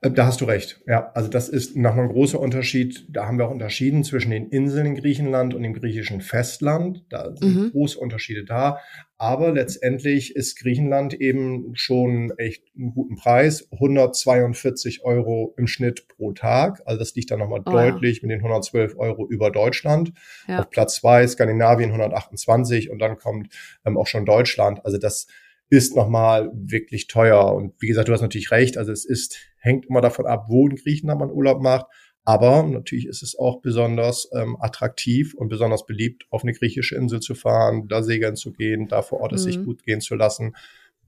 Äh, 0.01 0.11
da 0.11 0.27
hast 0.27 0.41
du 0.41 0.45
recht. 0.45 0.81
Ja, 0.87 1.11
also 1.15 1.29
das 1.29 1.49
ist 1.49 1.77
nochmal 1.77 2.07
ein 2.07 2.13
großer 2.13 2.39
Unterschied. 2.39 3.07
Da 3.09 3.27
haben 3.27 3.39
wir 3.39 3.47
auch 3.47 3.53
unterschieden 3.53 4.05
zwischen 4.05 4.31
den 4.31 4.49
Inseln 4.49 4.87
in 4.87 4.95
Griechenland 4.97 5.55
und 5.55 5.63
dem 5.63 5.75
griechischen 5.75 6.21
Festland. 6.21 7.05
Da 7.09 7.35
sind 7.37 7.55
mhm. 7.55 7.71
große 7.71 7.99
Unterschiede 7.99 8.45
da. 8.45 8.79
Aber 9.19 9.53
letztendlich 9.53 10.35
ist 10.35 10.59
Griechenland 10.59 11.15
eben 11.15 11.71
schon 11.75 12.33
echt 12.39 12.65
einen 12.77 12.93
guten 12.93 13.17
Preis. 13.17 13.69
142 13.71 15.05
Euro 15.05 15.55
im 15.57 15.69
Schnitt 15.69 16.09
pro 16.09 16.33
Tag. 16.33 16.83
Also 16.87 16.99
das 16.99 17.15
liegt 17.15 17.31
dann 17.31 17.39
nochmal 17.39 17.63
oh, 17.65 17.71
deutlich 17.71 18.19
ja. 18.19 18.23
mit 18.23 18.33
den 18.33 18.41
112 18.41 18.97
Euro 18.97 19.29
über 19.29 19.51
Deutschland. 19.51 20.13
Ja. 20.49 20.61
Auf 20.61 20.71
Platz 20.71 20.97
zwei 20.97 21.27
Skandinavien 21.27 21.91
128 21.91 22.91
und 22.91 22.99
dann 22.99 23.17
kommt 23.17 23.55
ähm, 23.85 23.97
auch 23.97 24.09
schon 24.09 24.27
Deutschland. 24.27 24.85
Also 24.85 24.99
das 24.99 25.29
ist 25.73 25.97
nochmal 25.97 26.53
wirklich 26.53 27.07
teuer. 27.07 27.55
Und 27.55 27.73
wie 27.81 27.87
gesagt, 27.87 28.07
du 28.07 28.13
hast 28.13 28.21
natürlich 28.21 28.51
recht. 28.51 28.77
Also 28.77 28.93
es 28.93 29.07
ist, 29.07 29.39
hängt 29.57 29.87
immer 29.87 30.03
davon 30.03 30.27
ab, 30.27 30.45
wo 30.49 30.69
in 30.69 30.77
Griechenland 30.77 31.19
man 31.19 31.31
Urlaub 31.31 31.63
macht. 31.63 31.87
Aber 32.25 32.63
natürlich 32.63 33.07
ist 33.07 33.23
es 33.23 33.39
auch 33.39 33.63
besonders 33.63 34.29
ähm, 34.35 34.59
attraktiv 34.61 35.33
und 35.33 35.49
besonders 35.49 35.87
beliebt, 35.87 36.27
auf 36.29 36.43
eine 36.43 36.53
griechische 36.53 36.95
Insel 36.95 37.21
zu 37.21 37.35
fahren, 37.35 37.89
da 37.89 38.03
segeln 38.03 38.37
zu 38.37 38.53
gehen, 38.53 38.87
da 38.87 39.01
vor 39.01 39.21
Ort 39.21 39.33
es 39.33 39.45
sich 39.45 39.59
mhm. 39.59 39.65
gut 39.65 39.83
gehen 39.83 40.03
zu 40.03 40.15
lassen. 40.15 40.55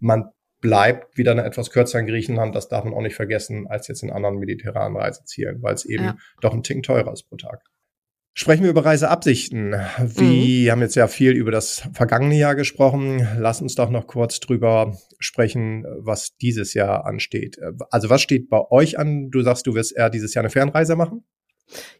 Man 0.00 0.31
bleibt 0.62 1.18
wieder 1.18 1.33
eine 1.33 1.44
etwas 1.44 1.70
kürzer 1.70 2.00
in 2.00 2.07
Griechenland, 2.07 2.55
das 2.55 2.68
darf 2.68 2.85
man 2.85 2.94
auch 2.94 3.03
nicht 3.03 3.16
vergessen, 3.16 3.66
als 3.68 3.87
jetzt 3.88 4.03
in 4.03 4.11
anderen 4.11 4.38
mediterranen 4.38 4.96
Reisezielen, 4.96 5.62
weil 5.62 5.74
es 5.74 5.85
eben 5.85 6.05
ja. 6.05 6.16
doch 6.40 6.55
ein 6.55 6.62
Tick 6.62 6.83
teurer 6.83 7.12
ist 7.12 7.24
pro 7.24 7.37
Tag. 7.37 7.62
Sprechen 8.37 8.64
wir 8.64 8.70
über 8.70 8.85
Reiseabsichten. 8.85 9.77
Wir 9.99 10.66
mhm. 10.66 10.70
haben 10.73 10.81
jetzt 10.81 10.97
ja 10.97 11.07
viel 11.07 11.33
über 11.33 11.53
das 11.53 11.88
vergangene 11.92 12.37
Jahr 12.37 12.57
gesprochen. 12.57 13.29
Lass 13.38 13.62
uns 13.62 13.77
doch 13.77 13.90
noch 13.90 14.09
kurz 14.09 14.40
drüber 14.40 14.99
sprechen, 15.20 15.85
was 15.99 16.37
dieses 16.37 16.75
Jahr 16.75 17.07
ansteht. 17.07 17.61
Also 17.90 18.11
was 18.11 18.23
steht 18.23 18.51
bei 18.51 18.61
euch 18.73 18.99
an? 18.99 19.31
Du 19.31 19.40
sagst, 19.42 19.68
du 19.68 19.77
wirst 19.77 19.97
eher 19.97 20.11
dieses 20.11 20.35
Jahr 20.35 20.42
eine 20.42 20.51
Fernreise 20.51 20.97
machen? 20.97 21.25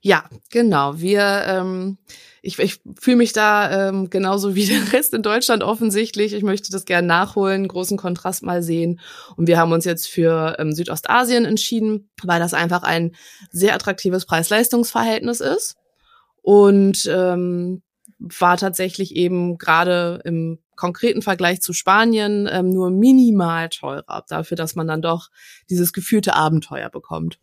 Ja, 0.01 0.25
genau. 0.51 0.99
Wir, 0.99 1.45
ähm, 1.47 1.99
ich, 2.43 2.59
ich 2.59 2.81
fühle 3.01 3.17
mich 3.17 3.33
da 3.33 3.89
ähm, 3.89 4.11
genauso 4.11 4.57
wie 4.57 4.67
der 4.67 4.93
Rest 4.93 5.15
in 5.15 5.23
Deutschland 5.23 5.63
offensichtlich. 5.63 6.33
Ich 6.33 6.43
möchte 6.43 6.73
das 6.73 6.85
gerne 6.85 7.07
nachholen, 7.07 7.69
großen 7.69 7.97
Kontrast 7.97 8.43
mal 8.43 8.61
sehen. 8.61 8.99
Und 9.37 9.47
wir 9.47 9.57
haben 9.57 9.71
uns 9.71 9.85
jetzt 9.85 10.09
für 10.09 10.57
ähm, 10.59 10.73
Südostasien 10.73 11.45
entschieden, 11.45 12.11
weil 12.25 12.41
das 12.41 12.55
einfach 12.55 12.83
ein 12.83 13.15
sehr 13.53 13.73
attraktives 13.75 14.27
Preis-Leistungs-Verhältnis 14.27 15.41
ist 15.41 15.77
und 16.45 17.11
ähm, 17.11 17.83
war 18.19 18.59
tatsächlich 18.59 19.17
eben 19.17 19.57
gerade 19.57 20.21
im 20.25 20.59
konkreten 20.77 21.23
Vergleich 21.23 21.63
zu 21.63 21.73
Spanien 21.73 22.47
ähm, 22.53 22.69
nur 22.69 22.91
minimal 22.91 23.71
teurer, 23.71 24.25
dafür, 24.29 24.57
dass 24.57 24.75
man 24.75 24.87
dann 24.87 25.01
doch 25.01 25.31
dieses 25.71 25.95
gefühlte 25.95 26.35
Abenteuer 26.35 26.91
bekommt. 26.91 27.41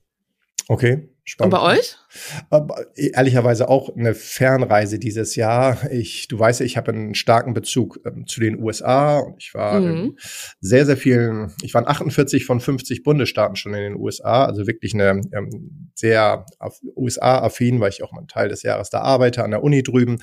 Okay, 0.67 1.09
spannend. 1.23 1.53
Und 1.53 1.59
bei 1.59 1.77
euch? 1.77 1.97
Aber 2.49 2.85
ehrlicherweise 2.95 3.69
auch 3.69 3.95
eine 3.95 4.13
Fernreise 4.13 4.99
dieses 4.99 5.35
Jahr. 5.35 5.77
Ich, 5.91 6.27
du 6.27 6.37
weißt 6.37 6.59
ja, 6.59 6.65
ich 6.65 6.77
habe 6.77 6.91
einen 6.91 7.15
starken 7.15 7.53
Bezug 7.53 7.99
ähm, 8.05 8.27
zu 8.27 8.39
den 8.39 8.61
USA 8.61 9.19
und 9.19 9.35
ich 9.39 9.53
war 9.53 9.79
mhm. 9.79 10.17
sehr, 10.59 10.85
sehr 10.85 10.97
vielen, 10.97 11.53
ich 11.61 11.73
war 11.73 11.81
in 11.81 11.87
48 11.87 12.45
von 12.45 12.59
50 12.59 13.03
Bundesstaaten 13.03 13.55
schon 13.55 13.73
in 13.73 13.81
den 13.81 13.95
USA, 13.95 14.45
also 14.45 14.67
wirklich 14.67 14.93
eine 14.93 15.21
ähm, 15.33 15.91
sehr 15.95 16.45
USA-affin, 16.95 17.79
weil 17.79 17.89
ich 17.89 18.03
auch 18.03 18.11
mal 18.11 18.19
einen 18.19 18.27
Teil 18.27 18.49
des 18.49 18.63
Jahres 18.63 18.89
da 18.89 19.01
arbeite 19.01 19.43
an 19.43 19.51
der 19.51 19.63
Uni 19.63 19.83
drüben. 19.83 20.19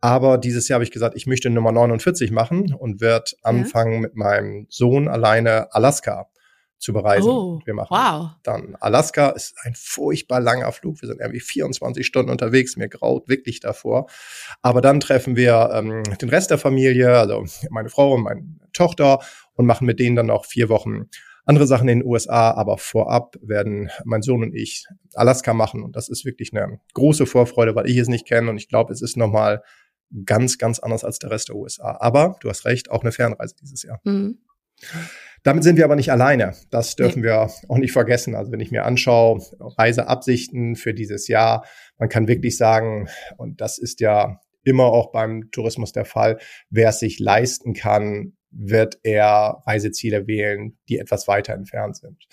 Aber 0.00 0.36
dieses 0.36 0.66
Jahr 0.68 0.76
habe 0.76 0.84
ich 0.84 0.90
gesagt, 0.90 1.16
ich 1.16 1.26
möchte 1.26 1.48
Nummer 1.48 1.70
49 1.70 2.32
machen 2.32 2.74
und 2.74 3.00
werde 3.00 3.32
anfangen 3.42 3.94
ja. 3.94 4.00
mit 4.00 4.16
meinem 4.16 4.66
Sohn 4.68 5.06
alleine 5.06 5.72
Alaska 5.72 6.26
zu 6.82 6.92
bereisen. 6.92 7.30
Oh, 7.30 7.60
wir 7.64 7.74
machen 7.74 7.88
wow. 7.90 8.30
dann 8.42 8.76
Alaska, 8.80 9.30
ist 9.30 9.54
ein 9.62 9.74
furchtbar 9.76 10.40
langer 10.40 10.72
Flug. 10.72 11.00
Wir 11.00 11.06
sind 11.06 11.20
irgendwie 11.20 11.40
24 11.40 12.04
Stunden 12.04 12.30
unterwegs. 12.30 12.76
Mir 12.76 12.88
graut 12.88 13.28
wirklich 13.28 13.60
davor. 13.60 14.08
Aber 14.62 14.80
dann 14.80 14.98
treffen 14.98 15.36
wir 15.36 15.70
ähm, 15.72 16.02
den 16.02 16.28
Rest 16.28 16.50
der 16.50 16.58
Familie, 16.58 17.16
also 17.16 17.44
meine 17.70 17.88
Frau 17.88 18.14
und 18.14 18.22
meine 18.22 18.42
Tochter 18.72 19.20
und 19.54 19.66
machen 19.66 19.86
mit 19.86 20.00
denen 20.00 20.16
dann 20.16 20.30
auch 20.30 20.44
vier 20.44 20.68
Wochen 20.68 21.08
andere 21.44 21.66
Sachen 21.66 21.88
in 21.88 22.00
den 22.00 22.08
USA, 22.08 22.52
aber 22.52 22.78
vorab 22.78 23.36
werden 23.42 23.90
mein 24.04 24.22
Sohn 24.22 24.42
und 24.44 24.54
ich 24.54 24.86
Alaska 25.14 25.54
machen 25.54 25.82
und 25.82 25.96
das 25.96 26.08
ist 26.08 26.24
wirklich 26.24 26.52
eine 26.52 26.78
große 26.94 27.26
Vorfreude, 27.26 27.74
weil 27.74 27.88
ich 27.88 27.96
es 27.96 28.06
nicht 28.06 28.26
kenne 28.26 28.48
und 28.48 28.58
ich 28.58 28.68
glaube, 28.68 28.92
es 28.92 29.02
ist 29.02 29.16
nochmal 29.16 29.62
ganz, 30.24 30.58
ganz 30.58 30.78
anders 30.78 31.04
als 31.04 31.18
der 31.18 31.30
Rest 31.30 31.48
der 31.48 31.56
USA. 31.56 31.96
Aber 32.00 32.36
du 32.40 32.48
hast 32.48 32.64
recht, 32.64 32.92
auch 32.92 33.02
eine 33.02 33.10
Fernreise 33.10 33.56
dieses 33.60 33.82
Jahr. 33.82 34.00
Mhm. 34.04 34.38
Damit 35.42 35.64
sind 35.64 35.76
wir 35.76 35.84
aber 35.84 35.96
nicht 35.96 36.12
alleine. 36.12 36.54
Das 36.70 36.94
dürfen 36.94 37.22
wir 37.22 37.50
auch 37.68 37.78
nicht 37.78 37.92
vergessen. 37.92 38.36
Also 38.36 38.52
wenn 38.52 38.60
ich 38.60 38.70
mir 38.70 38.84
anschaue, 38.84 39.42
Reiseabsichten 39.58 40.76
für 40.76 40.94
dieses 40.94 41.26
Jahr, 41.26 41.66
man 41.98 42.08
kann 42.08 42.28
wirklich 42.28 42.56
sagen, 42.56 43.08
und 43.36 43.60
das 43.60 43.78
ist 43.78 44.00
ja 44.00 44.40
immer 44.62 44.84
auch 44.84 45.10
beim 45.10 45.50
Tourismus 45.50 45.92
der 45.92 46.04
Fall, 46.04 46.38
wer 46.70 46.90
es 46.90 47.00
sich 47.00 47.18
leisten 47.18 47.74
kann, 47.74 48.34
wird 48.50 48.98
er 49.02 49.62
Reiseziele 49.66 50.26
wählen, 50.26 50.78
die 50.88 50.98
etwas 50.98 51.26
weiter 51.26 51.54
entfernt 51.54 51.96
sind. 51.96 52.26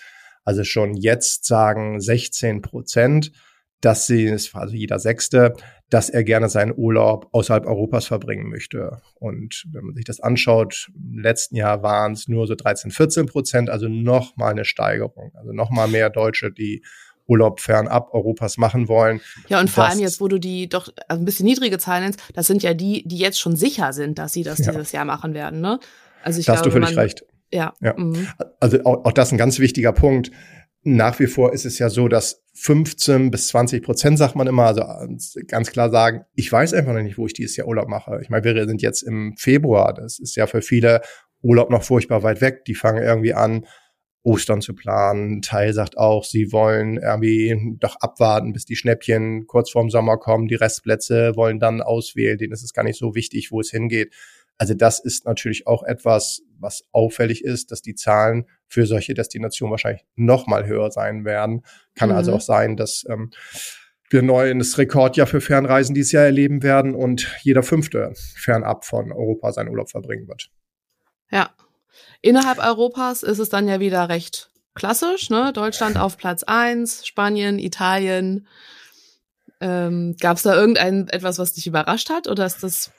Also 0.44 0.62
schon 0.64 0.94
jetzt 0.94 1.46
sagen 1.46 2.00
16 2.00 2.62
Prozent, 2.62 3.32
dass 3.80 4.06
sie, 4.06 4.30
also 4.30 4.74
jeder 4.74 4.98
Sechste, 4.98 5.54
dass 5.90 6.08
er 6.08 6.22
gerne 6.22 6.48
seinen 6.48 6.72
Urlaub 6.74 7.28
außerhalb 7.32 7.66
Europas 7.66 8.06
verbringen 8.06 8.48
möchte. 8.48 9.02
Und 9.16 9.66
wenn 9.72 9.84
man 9.84 9.94
sich 9.94 10.04
das 10.04 10.20
anschaut, 10.20 10.90
im 10.94 11.18
letzten 11.18 11.56
Jahr 11.56 11.82
waren 11.82 12.12
es 12.12 12.28
nur 12.28 12.46
so 12.46 12.54
13, 12.54 12.92
14 12.92 13.26
Prozent, 13.26 13.70
also 13.70 13.88
noch 13.88 14.36
mal 14.36 14.52
eine 14.52 14.64
Steigerung. 14.64 15.32
Also 15.34 15.52
noch 15.52 15.70
mal 15.70 15.88
mehr 15.88 16.08
Deutsche, 16.08 16.52
die 16.52 16.82
Urlaub 17.26 17.60
fernab 17.60 18.14
Europas 18.14 18.56
machen 18.56 18.88
wollen. 18.88 19.20
Ja, 19.48 19.60
und 19.60 19.68
vor 19.68 19.84
allem 19.84 20.00
jetzt, 20.00 20.20
wo 20.20 20.28
du 20.28 20.38
die 20.38 20.68
doch 20.68 20.88
also 21.08 21.22
ein 21.22 21.24
bisschen 21.24 21.46
niedrige 21.46 21.78
Zahlen 21.78 22.04
nennst, 22.04 22.20
das 22.34 22.46
sind 22.46 22.62
ja 22.62 22.74
die, 22.74 23.06
die 23.06 23.18
jetzt 23.18 23.38
schon 23.38 23.56
sicher 23.56 23.92
sind, 23.92 24.18
dass 24.18 24.32
sie 24.32 24.42
das 24.42 24.58
ja. 24.58 24.72
dieses 24.72 24.92
Jahr 24.92 25.04
machen 25.04 25.34
werden. 25.34 25.60
Ne? 25.60 25.78
Also 26.22 26.40
ich 26.40 26.46
da 26.46 26.54
glaube, 26.54 26.58
hast 26.58 26.66
du 26.66 26.70
völlig 26.72 26.96
man, 26.96 27.04
recht. 27.04 27.24
Ja. 27.52 27.74
ja. 27.80 27.94
Mhm. 27.96 28.28
Also 28.60 28.84
auch, 28.84 29.04
auch 29.04 29.12
das 29.12 29.32
ein 29.32 29.38
ganz 29.38 29.58
wichtiger 29.58 29.92
Punkt. 29.92 30.30
Nach 30.82 31.18
wie 31.20 31.26
vor 31.26 31.52
ist 31.52 31.66
es 31.66 31.78
ja 31.78 31.90
so, 31.90 32.08
dass 32.08 32.42
15 32.54 33.30
bis 33.30 33.48
20 33.48 33.82
Prozent, 33.82 34.18
sagt 34.18 34.34
man 34.34 34.46
immer, 34.46 34.64
also 34.64 34.82
ganz 35.46 35.70
klar 35.70 35.90
sagen, 35.90 36.24
ich 36.34 36.50
weiß 36.50 36.74
einfach 36.74 36.94
noch 36.94 37.02
nicht, 37.02 37.18
wo 37.18 37.26
ich 37.26 37.34
dieses 37.34 37.56
Jahr 37.56 37.68
Urlaub 37.68 37.88
mache. 37.88 38.18
Ich 38.22 38.30
meine, 38.30 38.44
wir 38.44 38.66
sind 38.66 38.82
jetzt 38.82 39.02
im 39.02 39.34
Februar. 39.36 39.92
Das 39.92 40.18
ist 40.18 40.36
ja 40.36 40.46
für 40.46 40.62
viele 40.62 41.02
Urlaub 41.42 41.70
noch 41.70 41.82
furchtbar 41.82 42.22
weit 42.22 42.40
weg. 42.40 42.64
Die 42.64 42.74
fangen 42.74 43.02
irgendwie 43.02 43.34
an, 43.34 43.66
Ostern 44.22 44.60
zu 44.60 44.74
planen. 44.74 45.40
Teil 45.40 45.72
sagt 45.72 45.96
auch, 45.96 46.24
sie 46.24 46.52
wollen 46.52 46.98
irgendwie 46.98 47.76
doch 47.78 47.96
abwarten, 48.00 48.52
bis 48.52 48.66
die 48.66 48.76
Schnäppchen 48.76 49.46
kurz 49.46 49.70
vorm 49.70 49.88
Sommer 49.88 50.18
kommen. 50.18 50.48
Die 50.48 50.54
Restplätze 50.54 51.36
wollen 51.36 51.58
dann 51.58 51.80
auswählen. 51.80 52.36
Denen 52.36 52.52
ist 52.52 52.62
es 52.62 52.74
gar 52.74 52.84
nicht 52.84 52.98
so 52.98 53.14
wichtig, 53.14 53.50
wo 53.50 53.60
es 53.60 53.70
hingeht. 53.70 54.12
Also 54.60 54.74
das 54.74 55.00
ist 55.00 55.24
natürlich 55.24 55.66
auch 55.66 55.84
etwas, 55.84 56.42
was 56.58 56.84
auffällig 56.92 57.42
ist, 57.42 57.70
dass 57.72 57.80
die 57.80 57.94
Zahlen 57.94 58.44
für 58.68 58.86
solche 58.86 59.14
Destinationen 59.14 59.70
wahrscheinlich 59.70 60.04
noch 60.16 60.46
mal 60.46 60.66
höher 60.66 60.90
sein 60.90 61.24
werden. 61.24 61.62
Kann 61.94 62.10
also 62.10 62.30
mhm. 62.30 62.34
also 62.34 62.34
auch 62.34 62.40
sein, 62.42 62.76
dass 62.76 63.06
ähm, 63.08 63.30
wir 64.10 64.20
neu 64.20 64.52
das 64.52 64.76
Rekordjahr 64.76 65.26
für 65.26 65.40
Fernreisen 65.40 65.94
dieses 65.94 66.12
Jahr 66.12 66.24
erleben 66.24 66.62
werden 66.62 66.94
und 66.94 67.34
jeder 67.40 67.62
fünfte 67.62 68.12
fernab 68.36 68.84
von 68.84 69.12
Europa 69.12 69.50
seinen 69.52 69.70
Urlaub 69.70 69.88
verbringen 69.88 70.28
wird. 70.28 70.50
Ja. 71.30 71.48
Innerhalb 72.20 72.58
Europas 72.58 73.22
ist 73.22 73.38
es 73.38 73.48
dann 73.48 73.66
ja 73.66 73.80
wieder 73.80 74.10
recht 74.10 74.50
klassisch, 74.74 75.30
ne? 75.30 75.54
Deutschland 75.54 75.96
auf 75.96 76.18
Platz 76.18 76.42
eins, 76.42 77.06
Spanien, 77.06 77.58
Italien. 77.58 78.46
Ähm, 79.62 80.16
Gab 80.20 80.36
es 80.36 80.42
da 80.42 80.54
irgendein 80.54 81.08
etwas, 81.08 81.38
was 81.38 81.54
dich 81.54 81.66
überrascht 81.66 82.10
hat, 82.10 82.28
oder 82.28 82.44
ist 82.44 82.62
das 82.62 82.92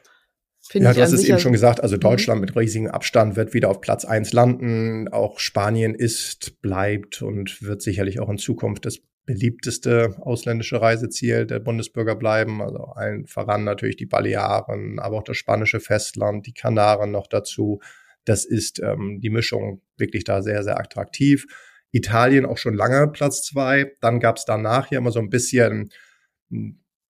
Ja, 0.74 0.94
du 0.94 1.02
hast 1.02 1.12
es 1.12 1.24
eben 1.24 1.40
schon 1.40 1.52
gesagt, 1.52 1.82
also 1.82 1.96
mhm. 1.96 2.02
Deutschland 2.02 2.40
mhm. 2.40 2.46
mit 2.46 2.56
riesigem 2.56 2.88
Abstand 2.88 3.36
wird 3.36 3.54
wieder 3.54 3.70
auf 3.70 3.82
Platz 3.82 4.06
eins 4.06 4.34
landen. 4.34 5.08
Auch 5.10 5.40
Spanien 5.40 5.96
ist, 5.96 6.62
bleibt 6.62 7.22
und 7.22 7.62
wird 7.62 7.82
sicherlich 7.82 8.20
auch 8.20 8.30
in 8.30 8.38
Zukunft 8.38 8.86
das 8.86 9.00
beliebteste 9.26 10.16
ausländische 10.22 10.82
Reiseziel 10.82 11.46
der 11.46 11.60
Bundesbürger 11.60 12.16
bleiben. 12.16 12.62
Also 12.62 12.80
allen 12.80 13.28
voran 13.28 13.64
natürlich 13.64 13.98
die 13.98 14.06
Balearen, 14.06 15.00
aber 15.00 15.18
auch 15.18 15.24
das 15.24 15.38
spanische 15.38 15.80
Festland, 15.80 16.48
die 16.48 16.54
Kanaren 16.54 17.12
noch 17.12 17.28
dazu. 17.28 17.80
Das 18.26 18.46
ist 18.46 18.80
ähm, 18.80 19.20
die 19.22 19.30
Mischung 19.30 19.82
wirklich 19.98 20.24
da 20.24 20.42
sehr, 20.42 20.64
sehr 20.64 20.80
attraktiv. 20.80 21.46
Italien 21.92 22.46
auch 22.46 22.58
schon 22.58 22.74
lange 22.74 23.08
Platz 23.08 23.44
zwei. 23.44 23.92
Dann 24.02 24.20
gab 24.20 24.38
es 24.38 24.46
danach 24.46 24.92
ja 24.92 25.00
immer 25.00 25.12
so 25.12 25.20
ein 25.20 25.30
bisschen 25.30 25.90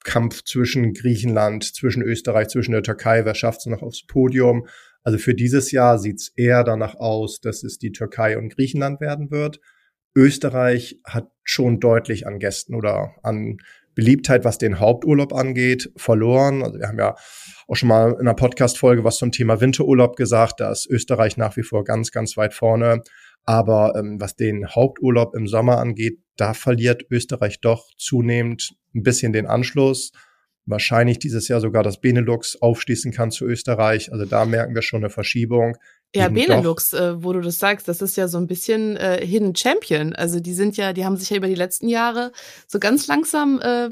Kampf 0.04 0.44
zwischen 0.44 0.94
Griechenland, 0.94 1.64
zwischen 1.64 2.02
Österreich, 2.02 2.48
zwischen 2.48 2.72
der 2.72 2.84
Türkei, 2.84 3.26
wer 3.26 3.36
schafft 3.36 3.62
es 3.62 3.66
noch 3.68 3.82
aufs 3.82 4.06
Podium? 4.06 4.68
Also 5.04 5.18
für 5.18 5.34
dieses 5.34 5.72
Jahr 5.72 6.00
sieht 6.00 6.20
es 6.20 6.32
eher 6.36 6.64
danach 6.64 6.96
aus, 6.96 7.40
dass 7.42 7.64
es 7.64 7.78
die 7.78 7.92
Türkei 7.92 8.38
und 8.38 8.56
Griechenland 8.56 9.02
werden 9.02 9.32
wird. 9.32 9.60
Österreich 10.16 11.00
hat 11.06 11.32
schon 11.44 11.80
deutlich 11.80 12.28
an 12.28 12.40
Gästen 12.40 12.76
oder 12.76 13.16
an 13.24 13.58
Beliebtheit, 13.96 14.46
was 14.46 14.58
den 14.58 14.80
Haupturlaub 14.80 15.34
angeht, 15.34 15.92
verloren. 15.98 16.64
Also 16.64 16.80
wir 16.80 16.88
haben 16.88 17.00
ja 17.00 17.16
auch 17.68 17.76
schon 17.76 17.90
mal 17.90 18.12
in 18.14 18.22
einer 18.22 18.34
Podcast-Folge 18.34 19.04
was 19.04 19.18
zum 19.18 19.32
Thema 19.32 19.60
Winterurlaub 19.60 20.16
gesagt. 20.16 20.60
Da 20.60 20.72
ist 20.72 20.88
Österreich 20.90 21.38
nach 21.38 21.58
wie 21.58 21.64
vor 21.64 21.84
ganz, 21.84 22.12
ganz 22.12 22.38
weit 22.38 22.54
vorne. 22.54 23.02
Aber 23.46 23.96
ähm, 23.96 24.20
was 24.20 24.36
den 24.36 24.68
Haupturlaub 24.68 25.36
im 25.36 25.48
Sommer 25.48 25.78
angeht, 25.78 26.20
da 26.38 26.54
verliert 26.54 27.06
Österreich 27.10 27.60
doch 27.60 27.88
zunehmend 27.98 28.76
ein 28.96 29.04
bisschen 29.04 29.34
den 29.34 29.48
Anschluss. 29.48 30.12
Wahrscheinlich 30.66 31.18
dieses 31.18 31.48
Jahr 31.48 31.60
sogar 31.60 31.84
das 31.84 32.00
Benelux 32.00 32.62
aufschließen 32.62 33.12
kann 33.12 33.32
zu 33.32 33.46
Österreich. 33.46 34.12
Also 34.12 34.26
da 34.26 34.46
merken 34.46 34.76
wir 34.76 34.84
schon 34.84 35.02
eine 35.02 35.10
Verschiebung. 35.10 35.76
Ja, 36.16 36.30
Benelux, 36.30 36.94
äh, 36.94 37.24
wo 37.24 37.34
du 37.34 37.42
das 37.42 37.58
sagst, 37.58 37.88
das 37.88 38.02
ist 38.02 38.18
ja 38.18 38.28
so 38.28 38.38
ein 38.38 38.48
bisschen 38.48 38.96
äh, 38.98 39.26
Hidden 39.26 39.56
Champion. 39.56 40.14
Also 40.14 40.40
die 40.40 40.54
sind 40.54 40.78
ja, 40.78 40.94
die 40.94 41.06
haben 41.06 41.18
sich 41.18 41.30
ja 41.30 41.38
über 41.38 41.48
die 41.48 41.56
letzten 41.56 41.88
Jahre 41.88 42.32
so 42.68 42.80
ganz 42.80 43.08
langsam 43.08 43.60
äh, 43.62 43.90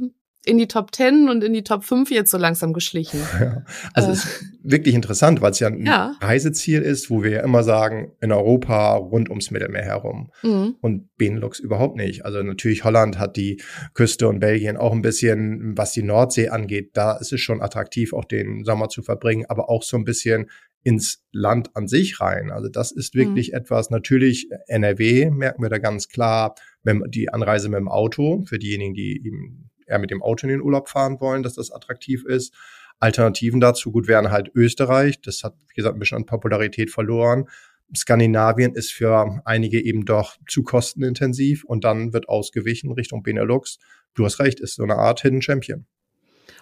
in 0.50 0.58
die 0.58 0.68
Top 0.68 0.94
10 0.94 1.30
und 1.30 1.44
in 1.44 1.54
die 1.54 1.64
Top 1.64 1.84
5 1.84 2.10
jetzt 2.12 2.32
so 2.32 2.38
langsam 2.38 2.74
geschlichen. 2.74 3.22
Ja, 3.40 3.64
also 3.94 4.10
äh. 4.10 4.12
es 4.12 4.26
ist 4.26 4.46
wirklich 4.64 4.96
interessant, 4.96 5.42
weil 5.42 5.52
es 5.52 5.60
ja 5.60 5.68
ein 5.68 5.86
ja. 5.86 6.16
Reiseziel 6.22 6.82
ist, 6.82 7.10
wo 7.10 7.24
wir 7.24 7.32
ja 7.32 7.42
immer 7.42 7.64
sagen, 7.64 8.12
in 8.20 8.32
Europa 8.32 8.96
rund 8.96 9.30
ums 9.30 9.52
Mittelmeer 9.52 9.84
herum 9.84 10.32
mhm. 10.42 10.76
und 10.82 11.16
Benelux 11.18 11.60
überhaupt 11.60 11.96
nicht. 11.96 12.26
Also 12.26 12.42
natürlich 12.42 12.84
Holland 12.84 13.20
hat 13.20 13.38
die 13.38 13.62
Küste 13.94 14.28
und 14.28 14.40
Belgien 14.40 14.78
auch 14.78 14.92
ein 14.92 15.02
bisschen, 15.02 15.78
was 15.78 15.94
die 15.94 16.04
Nordsee 16.04 16.50
angeht, 16.50 16.92
da 16.94 17.14
ist 17.18 17.32
es 17.32 17.40
schon 17.40 17.62
attraktiv, 17.62 18.14
auch 18.14 18.26
den 18.26 18.64
Sommer 18.64 18.90
zu 18.90 19.02
verbringen, 19.04 19.46
aber 19.48 19.70
auch 19.70 19.84
so 19.84 19.98
ein 19.98 20.04
bisschen 20.04 20.50
ins 20.84 21.24
Land 21.32 21.76
an 21.76 21.88
sich 21.88 22.22
rein. 22.22 22.52
Also 22.52 22.70
das 22.70 22.92
ist 22.92 23.14
wirklich 23.14 23.50
mhm. 23.50 23.58
etwas, 23.58 23.90
natürlich 23.90 24.50
NRW 24.68 25.30
merken 25.30 25.62
wir 25.62 25.70
da 25.70 25.78
ganz 25.78 26.08
klar, 26.08 26.56
wenn 26.84 27.04
die 27.10 27.30
Anreise 27.30 27.70
mit 27.70 27.80
dem 27.80 27.90
Auto, 27.90 28.44
für 28.48 28.60
diejenigen, 28.60 28.94
die 28.94 29.22
eben 29.26 29.69
eher 29.90 30.00
mit 30.00 30.12
dem 30.12 30.22
Auto 30.22 30.46
in 30.48 30.52
den 30.52 30.62
Urlaub 30.62 30.90
fahren 30.90 31.20
wollen, 31.20 31.44
dass 31.44 31.56
das 31.56 31.72
attraktiv 31.72 32.24
ist. 32.26 32.54
Alternativen 33.00 33.60
dazu 33.60 33.92
gut 33.92 34.08
wären 34.08 34.32
halt 34.32 34.52
Österreich. 34.54 35.22
Das 35.22 35.44
hat, 35.44 35.56
wie 35.70 35.76
gesagt, 35.76 35.96
ein 35.96 36.00
bisschen 36.00 36.18
an 36.18 36.26
Popularität 36.26 36.92
verloren. 36.92 37.48
Skandinavien 37.96 38.76
ist 38.76 38.92
für 38.92 39.42
einige 39.46 39.84
eben 39.84 40.06
doch 40.06 40.38
zu 40.48 40.64
kostenintensiv 40.64 41.64
und 41.64 41.84
dann 41.84 42.14
wird 42.14 42.30
ausgewichen 42.30 42.92
Richtung 42.92 43.24
Benelux. 43.24 43.80
Du 44.14 44.26
hast 44.26 44.40
recht, 44.40 44.60
ist 44.60 44.76
so 44.76 44.84
eine 44.84 44.96
Art 44.96 45.22
Hidden 45.22 45.42
Champion. 45.42 45.86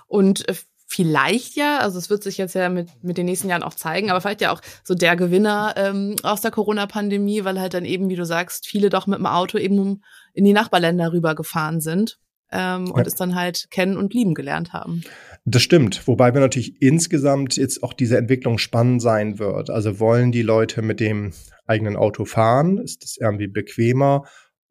Und 0.05 0.47
äh, 0.47 0.55
vielleicht 0.87 1.55
ja, 1.57 1.79
also 1.79 1.97
es 1.97 2.09
wird 2.09 2.23
sich 2.23 2.37
jetzt 2.37 2.55
ja 2.55 2.69
mit, 2.69 3.03
mit 3.03 3.17
den 3.17 3.25
nächsten 3.25 3.49
Jahren 3.49 3.63
auch 3.63 3.73
zeigen, 3.73 4.09
aber 4.09 4.21
vielleicht 4.21 4.41
ja 4.41 4.53
auch 4.53 4.61
so 4.85 4.95
der 4.95 5.17
Gewinner 5.17 5.73
ähm, 5.75 6.15
aus 6.23 6.41
der 6.41 6.51
Corona-Pandemie, 6.51 7.43
weil 7.43 7.59
halt 7.59 7.73
dann 7.73 7.83
eben, 7.83 8.09
wie 8.09 8.15
du 8.15 8.25
sagst, 8.25 8.65
viele 8.65 8.89
doch 8.89 9.05
mit 9.07 9.19
dem 9.19 9.25
Auto 9.25 9.57
eben 9.57 10.03
in 10.33 10.45
die 10.45 10.53
Nachbarländer 10.53 11.11
rübergefahren 11.11 11.81
sind 11.81 12.19
ähm, 12.51 12.91
und 12.91 13.01
ja. 13.01 13.05
es 13.05 13.15
dann 13.15 13.35
halt 13.35 13.67
kennen 13.71 13.97
und 13.97 14.13
lieben 14.13 14.33
gelernt 14.33 14.73
haben. 14.73 15.03
Das 15.45 15.61
stimmt, 15.61 16.07
wobei 16.07 16.33
wir 16.33 16.41
natürlich 16.41 16.81
insgesamt 16.81 17.55
jetzt 17.57 17.83
auch 17.83 17.93
diese 17.93 18.17
Entwicklung 18.17 18.57
spannend 18.57 19.01
sein 19.01 19.39
wird. 19.39 19.69
Also 19.69 19.99
wollen 19.99 20.31
die 20.31 20.41
Leute 20.41 20.81
mit 20.81 20.99
dem 20.99 21.33
eigenen 21.65 21.95
Auto 21.95 22.25
fahren? 22.25 22.77
Ist 22.77 23.03
das 23.03 23.17
irgendwie 23.17 23.47
bequemer? 23.47 24.23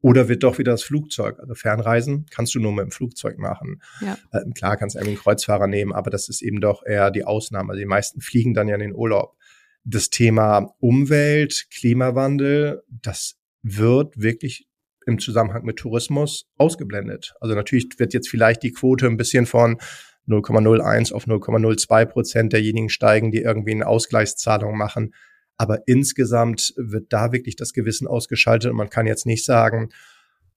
Oder 0.03 0.29
wird 0.29 0.43
doch 0.43 0.59
wieder 0.59 0.73
das 0.73 0.83
Flugzeug? 0.83 1.41
Also 1.41 1.55
Fernreisen 1.55 2.27
kannst 2.31 2.55
du 2.55 2.61
nur 2.61 2.73
mit 2.73 2.85
dem 2.85 2.91
Flugzeug 2.91 3.39
machen. 3.39 3.83
Ja. 4.01 4.17
Äh, 4.33 4.49
klar 4.55 4.77
kannst 4.77 4.95
du 4.95 4.99
irgendwie 4.99 5.17
einen 5.17 5.23
Kreuzfahrer 5.23 5.67
nehmen, 5.67 5.93
aber 5.93 6.11
das 6.11 6.29
ist 6.29 6.43
eben 6.43 6.61
doch 6.61 6.85
eher 6.85 7.11
die 7.11 7.25
Ausnahme. 7.25 7.71
Also 7.71 7.81
die 7.81 7.87
meisten 7.87 8.21
fliegen 8.21 8.55
dann 8.55 8.69
ja 8.69 8.75
in 8.75 8.81
den 8.83 8.95
Urlaub. 8.95 9.37
Das 9.85 10.11
Thema 10.11 10.75
Umwelt, 10.79 11.67
Klimawandel, 11.71 12.83
das 12.89 13.37
wird 13.62 14.21
wirklich 14.21 14.69
im 15.07 15.19
Zusammenhang 15.19 15.64
mit 15.64 15.79
Tourismus 15.79 16.47
ausgeblendet. 16.57 17.35
Also 17.40 17.55
natürlich 17.55 17.88
wird 17.99 18.12
jetzt 18.12 18.29
vielleicht 18.29 18.62
die 18.62 18.73
Quote 18.73 19.07
ein 19.07 19.16
bisschen 19.16 19.47
von 19.47 19.79
0,01 20.29 21.12
auf 21.12 21.27
0,02 21.27 22.05
Prozent 22.07 22.53
derjenigen 22.53 22.88
steigen, 22.88 23.31
die 23.31 23.42
irgendwie 23.42 23.73
eine 23.73 23.87
Ausgleichszahlung 23.87 24.77
machen. 24.77 25.14
Aber 25.57 25.87
insgesamt 25.87 26.75
wird 26.77 27.12
da 27.12 27.33
wirklich 27.33 27.57
das 27.57 27.73
Gewissen 27.73 28.07
ausgeschaltet 28.07 28.71
und 28.71 28.77
man 28.77 28.90
kann 28.90 29.07
jetzt 29.07 29.27
nicht 29.27 29.45
sagen, 29.45 29.90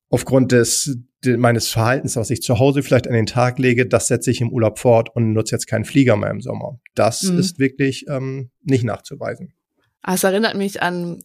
aufgrund 0.10 0.52
des 0.52 0.98
meines 1.26 1.68
Verhaltens, 1.68 2.16
was 2.16 2.30
ich 2.30 2.42
zu 2.42 2.60
Hause 2.60 2.82
vielleicht 2.82 3.08
an 3.08 3.14
den 3.14 3.26
Tag 3.26 3.60
lege, 3.60 3.86
das 3.86 4.08
setze 4.08 4.32
ich 4.32 4.42
im 4.42 4.52
Urlaub 4.52 4.80
fort 4.80 5.14
und 5.14 5.34
nutze 5.34 5.56
jetzt 5.56 5.68
keinen 5.68 5.86
Flieger 5.86 6.16
mehr 6.16 6.32
im 6.32 6.42
Sommer. 6.42 6.80
Das 6.96 7.24
mhm. 7.24 7.40
ist 7.40 7.60
wirklich 7.60 8.06
ähm, 8.08 8.52
nicht 8.64 8.86
nachzuweisen. 8.86 9.54
Ah, 10.02 10.16
es 10.16 10.24
erinnert 10.24 10.56
mich 10.56 10.82
an 10.82 11.22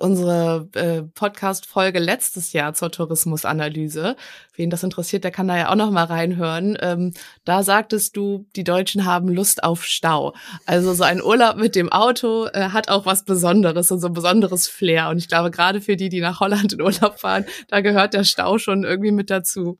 unsere 0.00 0.68
äh, 0.74 1.02
Podcast-Folge 1.02 1.98
letztes 1.98 2.52
Jahr 2.52 2.74
zur 2.74 2.90
Tourismusanalyse. 2.90 4.16
Wen 4.56 4.70
das 4.70 4.82
interessiert, 4.82 5.24
der 5.24 5.30
kann 5.30 5.48
da 5.48 5.56
ja 5.56 5.70
auch 5.70 5.74
noch 5.74 5.90
mal 5.90 6.04
reinhören. 6.04 6.76
Ähm, 6.80 7.12
da 7.44 7.62
sagtest 7.62 8.16
du, 8.16 8.46
die 8.56 8.64
Deutschen 8.64 9.04
haben 9.04 9.28
Lust 9.28 9.62
auf 9.62 9.84
Stau. 9.84 10.34
Also 10.66 10.94
so 10.94 11.04
ein 11.04 11.22
Urlaub 11.22 11.56
mit 11.56 11.74
dem 11.74 11.92
Auto 11.92 12.46
äh, 12.46 12.70
hat 12.70 12.88
auch 12.88 13.06
was 13.06 13.24
Besonderes 13.24 13.90
und 13.92 14.00
so 14.00 14.06
ein 14.06 14.12
besonderes 14.14 14.66
Flair. 14.66 15.10
Und 15.10 15.18
ich 15.18 15.28
glaube, 15.28 15.50
gerade 15.50 15.80
für 15.80 15.96
die, 15.96 16.08
die 16.08 16.20
nach 16.20 16.40
Holland 16.40 16.72
in 16.72 16.80
Urlaub 16.80 17.20
fahren, 17.20 17.44
da 17.68 17.80
gehört 17.80 18.14
der 18.14 18.24
Stau 18.24 18.58
schon 18.58 18.84
irgendwie 18.84 19.12
mit 19.12 19.30
dazu. 19.30 19.76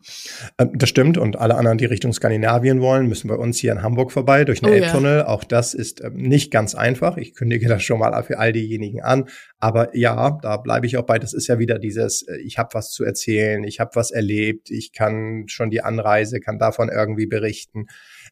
Ähm, 0.58 0.72
das 0.74 0.88
stimmt. 0.90 1.16
Und 1.16 1.36
alle 1.36 1.56
anderen, 1.56 1.78
die 1.78 1.86
Richtung 1.86 2.12
Skandinavien 2.12 2.80
wollen, 2.82 3.06
müssen 3.06 3.28
bei 3.28 3.36
uns 3.36 3.58
hier 3.58 3.72
in 3.72 3.82
Hamburg 3.82 4.12
vorbei 4.12 4.44
durch 4.44 4.60
den 4.60 4.68
oh, 4.68 4.72
Elbtunnel. 4.72 5.18
Ja. 5.18 5.28
Auch 5.28 5.44
das 5.44 5.72
ist 5.72 6.04
ähm, 6.04 6.14
nicht 6.16 6.50
ganz 6.50 6.74
einfach. 6.74 7.16
Ich 7.16 7.34
kündige 7.34 7.68
das 7.68 7.82
schon 7.82 7.98
mal 7.98 8.22
für 8.22 8.38
all 8.38 8.52
diejenigen 8.52 9.02
an. 9.02 9.26
Aber 9.58 9.94
ja, 9.96 10.09
da 10.42 10.56
bleibe 10.56 10.86
ich 10.86 10.96
auch 10.96 11.06
bei. 11.06 11.18
Das 11.18 11.32
ist 11.32 11.46
ja 11.46 11.58
wieder 11.58 11.78
dieses, 11.78 12.22
äh, 12.22 12.38
ich 12.38 12.58
habe 12.58 12.70
was 12.72 12.90
zu 12.90 13.04
erzählen, 13.04 13.64
ich 13.64 13.80
habe 13.80 13.90
was 13.94 14.10
erlebt, 14.10 14.70
ich 14.70 14.92
kann 14.92 15.44
schon 15.48 15.70
die 15.70 15.82
Anreise, 15.82 16.40
kann 16.40 16.58
davon 16.58 16.88
irgendwie 16.88 17.26
berichten. 17.26 17.86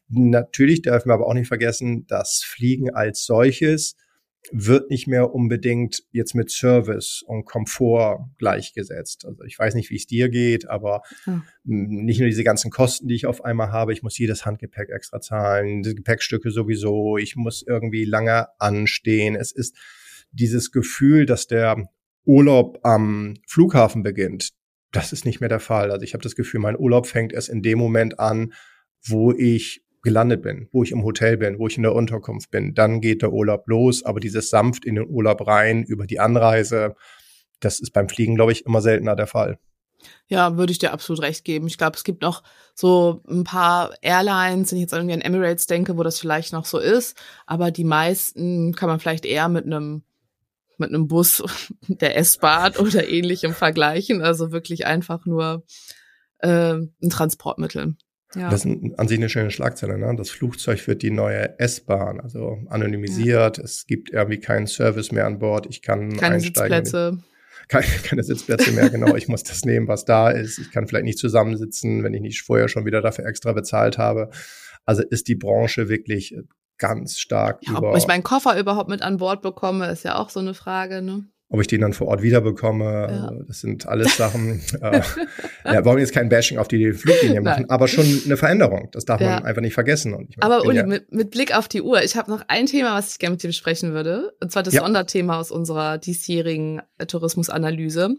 Natürlich 0.07 0.81
dürfen 0.81 1.09
wir 1.09 1.13
aber 1.13 1.27
auch 1.27 1.33
nicht 1.33 1.47
vergessen, 1.47 2.05
das 2.07 2.43
Fliegen 2.43 2.93
als 2.93 3.25
solches 3.25 3.95
wird 4.51 4.89
nicht 4.89 5.07
mehr 5.07 5.33
unbedingt 5.33 6.03
jetzt 6.11 6.33
mit 6.33 6.49
Service 6.49 7.23
und 7.25 7.45
Komfort 7.45 8.29
gleichgesetzt. 8.37 9.25
Also 9.25 9.43
ich 9.43 9.59
weiß 9.59 9.75
nicht, 9.75 9.89
wie 9.89 9.97
es 9.97 10.07
dir 10.07 10.29
geht, 10.29 10.69
aber 10.69 11.01
ja. 11.25 11.43
nicht 11.65 12.19
nur 12.19 12.29
diese 12.29 12.43
ganzen 12.43 12.71
Kosten, 12.71 13.07
die 13.07 13.15
ich 13.15 13.25
auf 13.25 13.43
einmal 13.43 13.71
habe, 13.71 13.93
ich 13.93 14.01
muss 14.01 14.17
jedes 14.17 14.45
Handgepäck 14.45 14.89
extra 14.89 15.19
zahlen, 15.19 15.83
die 15.83 15.93
Gepäckstücke 15.93 16.51
sowieso, 16.51 17.17
ich 17.17 17.35
muss 17.35 17.63
irgendwie 17.67 18.05
lange 18.05 18.47
anstehen. 18.59 19.35
Es 19.35 19.51
ist 19.51 19.75
dieses 20.31 20.71
Gefühl, 20.71 21.25
dass 21.25 21.47
der 21.47 21.89
Urlaub 22.25 22.79
am 22.83 23.35
Flughafen 23.47 24.03
beginnt, 24.03 24.51
das 24.91 25.13
ist 25.13 25.25
nicht 25.25 25.39
mehr 25.39 25.49
der 25.49 25.59
Fall. 25.59 25.91
Also 25.91 26.03
ich 26.03 26.13
habe 26.13 26.23
das 26.23 26.35
Gefühl, 26.35 26.59
mein 26.59 26.77
Urlaub 26.77 27.07
fängt 27.07 27.33
erst 27.33 27.49
in 27.49 27.61
dem 27.61 27.77
Moment 27.77 28.19
an, 28.19 28.53
wo 29.03 29.31
ich 29.31 29.83
gelandet 30.01 30.41
bin, 30.41 30.69
wo 30.71 30.83
ich 30.83 30.91
im 30.91 31.03
Hotel 31.03 31.37
bin, 31.37 31.59
wo 31.59 31.67
ich 31.67 31.77
in 31.77 31.83
der 31.83 31.93
Unterkunft 31.93 32.51
bin. 32.51 32.73
Dann 32.73 33.01
geht 33.01 33.21
der 33.21 33.33
Urlaub 33.33 33.67
los, 33.67 34.03
aber 34.03 34.19
dieses 34.19 34.49
sanft 34.49 34.85
in 34.85 34.95
den 34.95 35.07
Urlaub 35.09 35.45
rein 35.45 35.83
über 35.83 36.07
die 36.07 36.19
Anreise, 36.19 36.95
das 37.59 37.79
ist 37.79 37.91
beim 37.91 38.07
Fliegen, 38.07 38.35
glaube 38.35 38.53
ich, 38.53 38.65
immer 38.65 38.81
seltener 38.81 39.15
der 39.15 39.27
Fall. 39.27 39.59
Ja, 40.27 40.55
würde 40.55 40.71
ich 40.71 40.79
dir 40.79 40.93
absolut 40.93 41.21
recht 41.21 41.43
geben. 41.43 41.67
Ich 41.67 41.77
glaube, 41.77 41.97
es 41.97 42.05
gibt 42.05 42.21
noch 42.21 42.41
so 42.73 43.21
ein 43.29 43.43
paar 43.43 43.93
Airlines, 44.01 44.71
wenn 44.71 44.77
ich 44.77 44.83
jetzt 44.83 44.93
irgendwie 44.93 45.13
an 45.13 45.21
Emirates 45.21 45.67
denke, 45.67 45.97
wo 45.97 46.03
das 46.03 46.19
vielleicht 46.19 46.53
noch 46.53 46.65
so 46.65 46.79
ist, 46.79 47.17
aber 47.45 47.69
die 47.69 47.83
meisten 47.83 48.73
kann 48.73 48.87
man 48.87 49.01
vielleicht 49.01 49.25
eher 49.25 49.49
mit 49.49 49.65
einem 49.65 50.03
mit 50.79 50.89
einem 50.89 51.07
Bus, 51.07 51.43
der 51.87 52.17
S-Bahn 52.17 52.75
oder 52.75 53.07
ähnlichem 53.07 53.53
vergleichen. 53.53 54.21
Also 54.21 54.51
wirklich 54.51 54.85
einfach 54.85 55.25
nur 55.25 55.63
äh, 56.39 56.73
ein 56.73 57.09
Transportmittel. 57.09 57.95
Ja. 58.35 58.49
Das 58.51 58.63
ist 58.63 58.99
an 58.99 59.07
sich 59.07 59.17
eine 59.17 59.29
schöne 59.29 59.49
Schlagzeile. 59.49 59.97
Ne? 59.97 60.13
Das 60.15 60.29
Flugzeug 60.29 60.85
wird 60.87 61.01
die 61.01 61.09
neue 61.09 61.57
S-Bahn, 61.57 62.19
also 62.19 62.59
anonymisiert. 62.69 63.57
Ja. 63.57 63.63
Es 63.63 63.87
gibt 63.87 64.11
irgendwie 64.11 64.39
keinen 64.39 64.67
Service 64.67 65.11
mehr 65.11 65.25
an 65.25 65.39
Bord. 65.39 65.65
Ich 65.67 65.81
kann 65.81 66.15
keine 66.15 66.35
einsteigen. 66.35 66.85
Sitzplätze. 66.85 67.23
Keine, 67.67 67.85
keine 68.03 68.23
Sitzplätze 68.23 68.71
mehr, 68.71 68.89
genau. 68.89 69.15
Ich 69.15 69.27
muss 69.27 69.43
das 69.43 69.63
nehmen, 69.65 69.87
was 69.87 70.05
da 70.05 70.29
ist. 70.29 70.59
Ich 70.59 70.71
kann 70.71 70.87
vielleicht 70.87 71.05
nicht 71.05 71.19
zusammensitzen, 71.19 72.03
wenn 72.03 72.13
ich 72.13 72.21
nicht 72.21 72.41
vorher 72.41 72.67
schon 72.67 72.85
wieder 72.85 73.01
dafür 73.01 73.25
extra 73.25 73.53
bezahlt 73.53 73.97
habe. 73.97 74.29
Also 74.85 75.03
ist 75.03 75.27
die 75.27 75.35
Branche 75.35 75.89
wirklich 75.89 76.35
ganz 76.79 77.19
stark 77.19 77.59
ja, 77.61 77.77
über. 77.77 77.91
Ob 77.91 77.97
ich 77.97 78.07
meinen 78.07 78.23
Koffer 78.23 78.57
überhaupt 78.59 78.89
mit 78.89 79.01
an 79.01 79.17
Bord 79.17 79.41
bekomme, 79.41 79.87
ist 79.87 80.03
ja 80.03 80.17
auch 80.17 80.29
so 80.29 80.39
eine 80.39 80.53
Frage, 80.53 81.01
ne? 81.01 81.25
Ob 81.51 81.59
ich 81.61 81.67
den 81.67 81.81
dann 81.81 81.93
vor 81.93 82.07
Ort 82.09 82.21
wiederbekomme, 82.21 83.07
ja. 83.09 83.31
das 83.47 83.61
sind 83.61 83.87
alles 83.87 84.15
Sachen. 84.15 84.61
äh, 84.81 85.01
ja, 85.65 85.83
wollen 85.83 85.97
jetzt 85.97 86.13
kein 86.13 86.29
Bashing 86.29 86.59
auf 86.59 86.67
die 86.67 86.93
Fluglinie 86.93 87.41
machen, 87.41 87.63
Nein. 87.63 87.69
aber 87.71 87.87
schon 87.87 88.05
eine 88.23 88.37
Veränderung. 88.37 88.89
Das 88.91 89.05
darf 89.05 89.19
ja. 89.19 89.31
man 89.31 89.45
einfach 89.45 89.63
nicht 89.63 89.73
vergessen. 89.73 90.13
Und 90.13 90.29
ich 90.29 90.43
aber 90.43 90.63
Uli, 90.63 90.83
mit, 90.83 91.11
mit, 91.11 91.31
Blick 91.31 91.55
auf 91.57 91.67
die 91.67 91.81
Uhr, 91.81 92.03
ich 92.03 92.15
habe 92.15 92.29
noch 92.29 92.43
ein 92.49 92.67
Thema, 92.67 92.95
was 92.95 93.13
ich 93.13 93.19
gerne 93.19 93.33
mit 93.33 93.41
dir 93.41 93.47
besprechen 93.47 93.93
würde. 93.93 94.35
Und 94.39 94.51
zwar 94.51 94.61
das. 94.61 94.75
Sonderthema 94.75 95.39
aus 95.39 95.49
unserer 95.49 95.97
diesjährigen 95.97 96.83
äh, 96.99 97.07
Tourismusanalyse. 97.07 98.15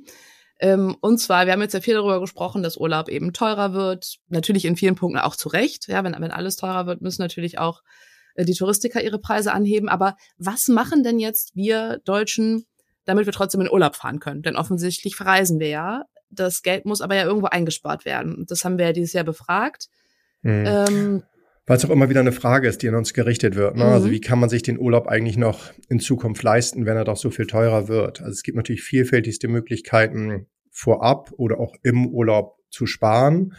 Ähm, 0.58 0.96
und 1.00 1.18
zwar, 1.18 1.46
wir 1.46 1.52
haben 1.52 1.62
jetzt 1.62 1.74
ja 1.74 1.80
viel 1.80 1.94
darüber 1.94 2.20
gesprochen, 2.20 2.64
dass 2.64 2.76
Urlaub 2.76 3.08
eben 3.08 3.32
teurer 3.32 3.74
wird. 3.74 4.16
Natürlich 4.28 4.64
in 4.64 4.74
vielen 4.74 4.96
Punkten 4.96 5.20
auch 5.20 5.36
zu 5.36 5.48
Recht. 5.48 5.86
Ja, 5.86 6.02
wenn, 6.02 6.16
wenn 6.18 6.32
alles 6.32 6.56
teurer 6.56 6.86
wird, 6.86 7.00
müssen 7.00 7.22
natürlich 7.22 7.60
auch 7.60 7.82
äh, 7.82 8.09
die 8.36 8.54
Touristiker 8.54 9.02
ihre 9.02 9.18
Preise 9.18 9.52
anheben. 9.52 9.88
Aber 9.88 10.16
was 10.38 10.68
machen 10.68 11.02
denn 11.02 11.18
jetzt 11.18 11.54
wir 11.54 12.00
Deutschen, 12.04 12.64
damit 13.04 13.26
wir 13.26 13.32
trotzdem 13.32 13.60
in 13.60 13.70
Urlaub 13.70 13.96
fahren 13.96 14.20
können? 14.20 14.42
Denn 14.42 14.56
offensichtlich 14.56 15.16
verreisen 15.16 15.58
wir 15.60 15.68
ja. 15.68 16.04
Das 16.30 16.62
Geld 16.62 16.84
muss 16.84 17.00
aber 17.00 17.16
ja 17.16 17.24
irgendwo 17.24 17.48
eingespart 17.48 18.04
werden. 18.04 18.44
Das 18.48 18.64
haben 18.64 18.78
wir 18.78 18.86
ja 18.86 18.92
dieses 18.92 19.12
Jahr 19.12 19.24
befragt. 19.24 19.88
Mhm. 20.42 20.64
Ähm, 20.66 21.22
weil 21.66 21.76
es 21.76 21.84
auch 21.84 21.90
immer 21.90 22.08
wieder 22.08 22.20
eine 22.20 22.32
Frage 22.32 22.66
ist, 22.66 22.82
die 22.82 22.88
an 22.88 22.96
uns 22.96 23.14
gerichtet 23.14 23.54
wird. 23.54 23.76
Ne? 23.76 23.84
Also 23.84 23.88
mhm. 23.88 23.94
Also 23.94 24.10
wie 24.10 24.20
kann 24.20 24.40
man 24.40 24.48
sich 24.48 24.62
den 24.62 24.78
Urlaub 24.78 25.06
eigentlich 25.06 25.36
noch 25.36 25.70
in 25.88 26.00
Zukunft 26.00 26.42
leisten, 26.42 26.86
wenn 26.86 26.96
er 26.96 27.04
doch 27.04 27.16
so 27.16 27.30
viel 27.30 27.46
teurer 27.46 27.86
wird? 27.86 28.20
Also 28.20 28.32
es 28.32 28.42
gibt 28.42 28.56
natürlich 28.56 28.82
vielfältigste 28.82 29.48
Möglichkeiten, 29.48 30.46
vorab 30.72 31.30
oder 31.36 31.60
auch 31.60 31.74
im 31.82 32.06
Urlaub 32.06 32.56
zu 32.70 32.86
sparen. 32.86 33.54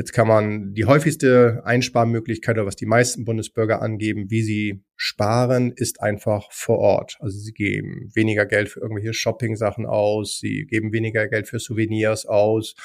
Jetzt 0.00 0.14
kann 0.14 0.28
man 0.28 0.72
die 0.72 0.86
häufigste 0.86 1.60
Einsparmöglichkeit 1.62 2.56
oder 2.56 2.64
was 2.64 2.74
die 2.74 2.86
meisten 2.86 3.26
Bundesbürger 3.26 3.82
angeben, 3.82 4.30
wie 4.30 4.42
sie 4.42 4.82
sparen, 4.96 5.72
ist 5.76 6.00
einfach 6.00 6.50
vor 6.52 6.78
Ort. 6.78 7.18
Also 7.20 7.38
sie 7.38 7.52
geben 7.52 8.10
weniger 8.14 8.46
Geld 8.46 8.70
für 8.70 8.80
irgendwelche 8.80 9.12
Shopping-Sachen 9.12 9.84
aus, 9.84 10.38
sie 10.38 10.64
geben 10.64 10.94
weniger 10.94 11.28
Geld 11.28 11.48
für 11.48 11.58
Souvenirs 11.58 12.24
aus. 12.24 12.76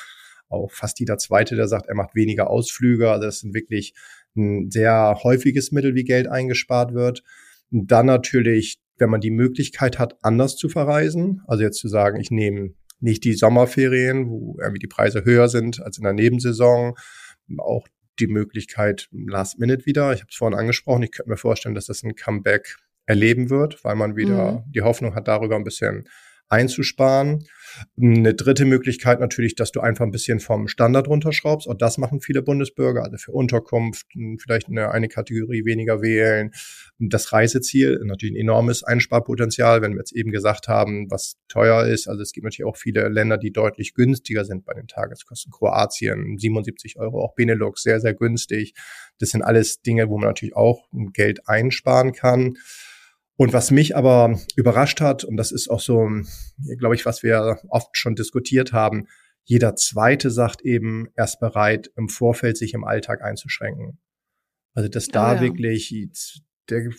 Auch 0.50 0.70
fast 0.74 1.00
jeder 1.00 1.18
Zweite, 1.18 1.56
der 1.56 1.70
sagt, 1.70 1.86
er 1.88 1.96
macht 1.96 2.16
weniger 2.16 2.50
Ausflüge. 2.50 3.10
Also 3.10 3.28
das 3.28 3.44
ist 3.44 3.54
wirklich 3.54 3.94
ein 4.36 4.70
sehr 4.70 5.18
häufiges 5.24 5.72
Mittel, 5.72 5.96
wie 5.96 6.04
Geld 6.04 6.28
eingespart 6.28 6.94
wird. 6.94 7.24
Und 7.72 7.90
dann 7.92 8.08
natürlich, 8.08 8.82
wenn 8.98 9.10
man 9.10 9.22
die 9.22 9.32
Möglichkeit 9.32 10.00
hat, 10.00 10.18
anders 10.22 10.58
zu 10.58 10.68
verreisen. 10.68 11.44
Also 11.48 11.64
jetzt 11.64 11.80
zu 11.80 11.88
sagen, 11.88 12.20
ich 12.20 12.30
nehme 12.30 12.74
nicht 13.06 13.24
die 13.24 13.34
Sommerferien, 13.34 14.30
wo 14.30 14.58
irgendwie 14.60 14.80
die 14.80 14.88
Preise 14.88 15.24
höher 15.24 15.48
sind 15.48 15.82
als 15.82 15.98
in 15.98 16.04
der 16.04 16.14
Nebensaison. 16.14 16.96
Auch 17.60 17.88
die 18.20 18.28
Möglichkeit 18.28 19.08
Last 19.12 19.60
Minute 19.60 19.86
wieder. 19.86 20.12
Ich 20.14 20.22
habe 20.22 20.30
es 20.32 20.38
vorhin 20.38 20.58
angesprochen. 20.58 21.04
Ich 21.04 21.12
könnte 21.12 21.30
mir 21.30 21.38
vorstellen, 21.38 21.76
dass 21.76 21.86
das 21.86 22.04
ein 22.04 22.16
Comeback 22.16 22.78
erleben 23.06 23.52
wird, 23.52 23.84
weil 23.84 23.96
man 23.96 24.16
wieder 24.16 24.54
mhm. 24.54 24.72
die 24.72 24.82
Hoffnung 24.82 25.14
hat, 25.14 25.28
darüber 25.28 25.56
ein 25.56 25.64
bisschen 25.64 26.10
einzusparen. 26.50 27.46
Eine 28.00 28.34
dritte 28.34 28.66
Möglichkeit 28.66 29.20
natürlich, 29.20 29.56
dass 29.56 29.72
du 29.72 29.82
einfach 29.82 30.06
ein 30.06 30.12
bisschen 30.12 30.40
vom 30.40 30.68
Standard 30.68 31.08
runterschraubst. 31.08 31.68
Auch 31.68 31.76
das 31.76 31.98
machen 31.98 32.22
viele 32.22 32.42
Bundesbürger, 32.42 33.04
also 33.04 33.18
für 33.18 33.32
Unterkunft 33.32 34.06
vielleicht 34.40 34.70
eine, 34.70 34.92
eine 34.92 35.10
Kategorie 35.10 35.66
weniger 35.66 36.02
wählen. 36.02 36.52
Das 37.00 37.34
Reiseziel 37.34 38.00
natürlich 38.06 38.36
ein 38.36 38.40
enormes 38.40 38.84
Einsparpotenzial, 38.84 39.82
wenn 39.82 39.94
wir 39.94 40.00
jetzt 40.00 40.14
eben 40.14 40.32
gesagt 40.32 40.68
haben, 40.68 41.10
was 41.10 41.36
teuer 41.48 41.86
ist. 41.86 42.08
Also 42.08 42.22
es 42.22 42.32
gibt 42.32 42.46
natürlich 42.46 42.70
auch 42.70 42.78
viele 42.78 43.10
Länder, 43.10 43.38
die 43.38 43.52
deutlich 43.52 43.94
günstiger 43.94 44.46
sind 44.46 44.66
bei 44.66 44.74
den 44.74 44.88
Tageskosten. 44.88 45.52
Kroatien 45.52 46.38
77 46.38 46.98
Euro, 46.98 47.22
auch 47.22 47.36
Benelux 47.36 47.82
sehr, 47.82 48.00
sehr 48.00 48.14
günstig. 48.14 48.74
Das 49.20 49.30
sind 49.30 49.42
alles 49.42 49.82
Dinge, 49.82 50.10
wo 50.10 50.18
man 50.18 50.30
natürlich 50.30 50.56
auch 50.56 50.88
Geld 51.14 51.48
einsparen 51.48 52.14
kann. 52.14 52.58
Und 53.38 53.52
was 53.52 53.72
mich 53.72 53.96
aber 53.96 54.40
überrascht 54.56 55.02
hat, 55.02 55.24
und 55.24 55.36
das 55.38 55.52
ist 55.52 55.70
auch 55.70 55.82
so, 55.82 56.10
glaube 56.78 56.96
ich, 56.96 57.06
was 57.06 57.22
wir 57.22 57.60
oft 57.70 57.98
schon 57.98 58.16
diskutiert 58.16 58.72
haben, 58.72 59.08
jeder 59.44 59.76
Zweite 59.76 60.32
sagt 60.32 60.62
eben, 60.62 61.10
erst 61.16 61.40
bereit, 61.40 61.92
im 61.96 62.10
Vorfeld 62.10 62.58
sich 62.58 62.74
im 62.74 62.84
Alltag 62.84 63.22
einzuschränken. 63.22 64.00
Also 64.74 64.90
dass 64.90 65.08
da 65.08 65.28
ah, 65.28 65.36
ja. 65.36 65.42
wirklich, 65.42 66.10
der, 66.70 66.90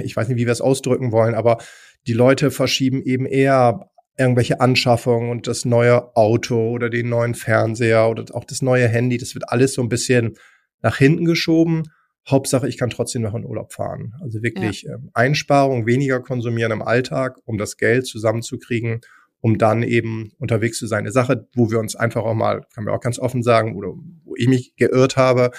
ich 0.00 0.16
weiß 0.16 0.28
nicht, 0.28 0.36
wie 0.36 0.46
wir 0.46 0.52
es 0.52 0.60
ausdrücken 0.60 1.12
wollen, 1.12 1.34
aber 1.34 1.58
die 2.06 2.12
Leute 2.12 2.50
verschieben 2.50 3.02
eben 3.02 3.26
eher 3.26 3.90
irgendwelche 4.16 4.60
Anschaffungen 4.60 5.30
und 5.30 5.46
das 5.46 5.64
neue 5.64 6.14
Auto 6.16 6.70
oder 6.70 6.90
den 6.90 7.08
neuen 7.08 7.34
Fernseher 7.34 8.08
oder 8.08 8.24
auch 8.34 8.44
das 8.44 8.62
neue 8.62 8.86
Handy, 8.86 9.16
das 9.16 9.34
wird 9.34 9.48
alles 9.48 9.74
so 9.74 9.82
ein 9.82 9.88
bisschen 9.88 10.34
nach 10.82 10.98
hinten 10.98 11.24
geschoben 11.24 11.84
Hauptsache, 12.28 12.68
ich 12.68 12.78
kann 12.78 12.90
trotzdem 12.90 13.22
noch 13.22 13.34
in 13.34 13.44
Urlaub 13.44 13.72
fahren. 13.72 14.14
Also 14.22 14.42
wirklich 14.42 14.82
ja. 14.82 14.94
ähm, 14.94 15.10
Einsparung, 15.12 15.86
weniger 15.86 16.20
konsumieren 16.20 16.72
im 16.72 16.82
Alltag, 16.82 17.38
um 17.44 17.58
das 17.58 17.76
Geld 17.76 18.06
zusammenzukriegen, 18.06 19.00
um 19.40 19.58
dann 19.58 19.82
eben 19.82 20.32
unterwegs 20.38 20.78
zu 20.78 20.86
sein. 20.86 21.00
Eine 21.00 21.12
Sache, 21.12 21.46
wo 21.54 21.70
wir 21.70 21.78
uns 21.78 21.96
einfach 21.96 22.22
auch 22.22 22.34
mal, 22.34 22.62
kann 22.74 22.84
man 22.84 22.94
auch 22.94 23.00
ganz 23.00 23.18
offen 23.18 23.42
sagen, 23.42 23.76
oder 23.76 23.88
wo 24.24 24.34
ich 24.36 24.48
mich 24.48 24.74
geirrt 24.76 25.16
habe, 25.16 25.50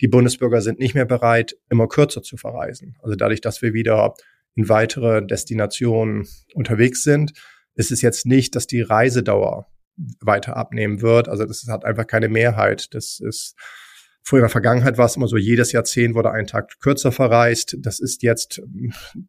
die 0.00 0.08
Bundesbürger 0.08 0.62
sind 0.62 0.78
nicht 0.78 0.94
mehr 0.94 1.04
bereit, 1.04 1.56
immer 1.68 1.88
kürzer 1.88 2.22
zu 2.22 2.36
verreisen. 2.36 2.96
Also 3.02 3.16
dadurch, 3.16 3.42
dass 3.42 3.60
wir 3.60 3.74
wieder 3.74 4.14
in 4.54 4.68
weitere 4.68 5.24
Destinationen 5.24 6.26
unterwegs 6.54 7.02
sind, 7.02 7.32
ist 7.74 7.92
es 7.92 8.02
jetzt 8.02 8.24
nicht, 8.24 8.56
dass 8.56 8.66
die 8.66 8.80
Reisedauer 8.80 9.66
weiter 10.20 10.56
abnehmen 10.56 11.02
wird. 11.02 11.28
Also 11.28 11.44
das 11.44 11.64
hat 11.68 11.84
einfach 11.84 12.06
keine 12.06 12.28
Mehrheit. 12.28 12.94
Das 12.94 13.20
ist 13.20 13.56
Früher 14.26 14.40
in 14.40 14.44
der 14.44 14.50
Vergangenheit 14.50 14.96
war 14.96 15.04
es 15.04 15.16
immer 15.16 15.28
so, 15.28 15.36
jedes 15.36 15.72
Jahrzehnt 15.72 16.14
wurde 16.14 16.30
ein 16.30 16.46
Tag 16.46 16.80
kürzer 16.80 17.12
verreist. 17.12 17.76
Das 17.80 18.00
ist 18.00 18.22
jetzt 18.22 18.62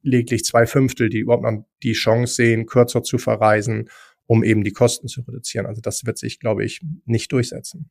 lediglich 0.02 0.46
zwei 0.46 0.66
Fünftel, 0.66 1.10
die 1.10 1.20
überhaupt 1.20 1.44
noch 1.44 1.66
die 1.84 1.92
Chance 1.92 2.36
sehen, 2.36 2.66
kürzer 2.66 3.04
zu 3.04 3.18
verreisen, 3.18 3.90
um 4.26 4.42
eben 4.42 4.64
die 4.64 4.72
Kosten 4.72 5.10
zu 5.10 5.22
reduzieren. 5.22 5.66
Also 5.66 5.82
das 5.82 6.06
wird 6.06 6.18
sich, 6.18 6.40
glaube 6.40 6.64
ich, 6.64 6.82
nicht 7.06 7.30
durchsetzen. 7.34 7.90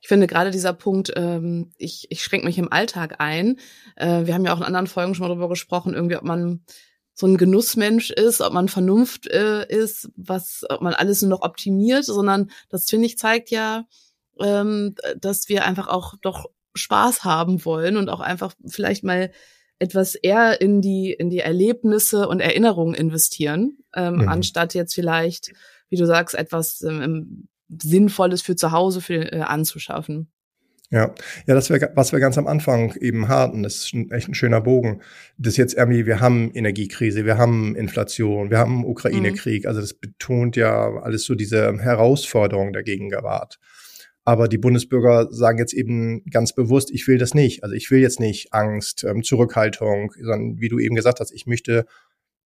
Ich 0.00 0.08
finde 0.08 0.26
gerade 0.26 0.50
dieser 0.50 0.72
Punkt, 0.72 1.12
ähm, 1.14 1.72
ich, 1.76 2.06
ich 2.08 2.22
schränke 2.22 2.46
mich 2.46 2.56
im 2.56 2.72
Alltag 2.72 3.16
ein. 3.18 3.58
Äh, 3.96 4.24
wir 4.24 4.32
haben 4.32 4.44
ja 4.46 4.54
auch 4.54 4.58
in 4.58 4.64
anderen 4.64 4.86
Folgen 4.86 5.14
schon 5.14 5.24
mal 5.24 5.28
darüber 5.28 5.50
gesprochen, 5.50 5.92
irgendwie, 5.92 6.16
ob 6.16 6.24
man 6.24 6.62
so 7.12 7.26
ein 7.26 7.36
Genussmensch 7.36 8.10
ist, 8.10 8.40
ob 8.40 8.54
man 8.54 8.68
Vernunft 8.68 9.26
äh, 9.26 9.66
ist, 9.68 10.10
was, 10.16 10.64
ob 10.70 10.80
man 10.80 10.94
alles 10.94 11.20
nur 11.20 11.30
noch 11.30 11.42
optimiert, 11.42 12.04
sondern 12.04 12.50
das 12.70 12.88
finde 12.88 13.06
ich 13.06 13.18
zeigt 13.18 13.50
ja, 13.50 13.84
ähm, 14.40 14.94
dass 15.18 15.48
wir 15.48 15.64
einfach 15.64 15.88
auch 15.88 16.14
doch 16.20 16.46
Spaß 16.74 17.24
haben 17.24 17.64
wollen 17.64 17.96
und 17.96 18.08
auch 18.08 18.20
einfach 18.20 18.54
vielleicht 18.66 19.04
mal 19.04 19.30
etwas 19.78 20.14
eher 20.14 20.60
in 20.60 20.80
die 20.80 21.12
in 21.12 21.30
die 21.30 21.40
Erlebnisse 21.40 22.28
und 22.28 22.40
Erinnerungen 22.40 22.94
investieren, 22.94 23.78
ähm, 23.94 24.16
mhm. 24.16 24.28
anstatt 24.28 24.74
jetzt 24.74 24.94
vielleicht, 24.94 25.52
wie 25.90 25.96
du 25.96 26.06
sagst, 26.06 26.34
etwas 26.34 26.82
ähm, 26.82 27.48
Sinnvolles 27.68 28.42
für 28.42 28.56
zu 28.56 28.72
Hause 28.72 29.00
für, 29.00 29.32
äh, 29.32 29.40
anzuschaffen. 29.40 30.30
Ja, 30.90 31.12
ja, 31.46 31.54
das 31.54 31.68
wäre, 31.68 31.90
was 31.96 32.12
wir 32.12 32.20
ganz 32.20 32.38
am 32.38 32.46
Anfang 32.46 32.94
eben 33.00 33.26
hatten, 33.26 33.64
das 33.64 33.76
ist 33.76 33.92
ein, 33.92 34.10
echt 34.12 34.28
ein 34.28 34.34
schöner 34.34 34.60
Bogen. 34.60 35.02
Das 35.36 35.56
jetzt 35.56 35.74
irgendwie, 35.74 36.06
wir 36.06 36.20
haben 36.20 36.52
Energiekrise, 36.54 37.24
wir 37.24 37.38
haben 37.38 37.74
Inflation, 37.74 38.50
wir 38.50 38.58
haben 38.58 38.84
Ukraine-Krieg, 38.84 39.64
mhm. 39.64 39.68
also 39.68 39.80
das 39.80 39.94
betont 39.94 40.54
ja 40.54 40.92
alles 41.02 41.24
so 41.24 41.34
diese 41.34 41.76
Herausforderung 41.78 42.72
der 42.72 42.84
Gegenwart. 42.84 43.58
Aber 44.26 44.48
die 44.48 44.58
Bundesbürger 44.58 45.28
sagen 45.30 45.58
jetzt 45.58 45.72
eben 45.72 46.24
ganz 46.24 46.52
bewusst, 46.52 46.90
ich 46.90 47.06
will 47.06 47.16
das 47.16 47.32
nicht. 47.32 47.62
Also 47.62 47.76
ich 47.76 47.92
will 47.92 48.00
jetzt 48.00 48.18
nicht 48.18 48.52
Angst, 48.52 49.04
ähm, 49.04 49.22
Zurückhaltung, 49.22 50.12
sondern 50.20 50.58
wie 50.58 50.68
du 50.68 50.80
eben 50.80 50.96
gesagt 50.96 51.20
hast, 51.20 51.30
ich 51.30 51.46
möchte 51.46 51.86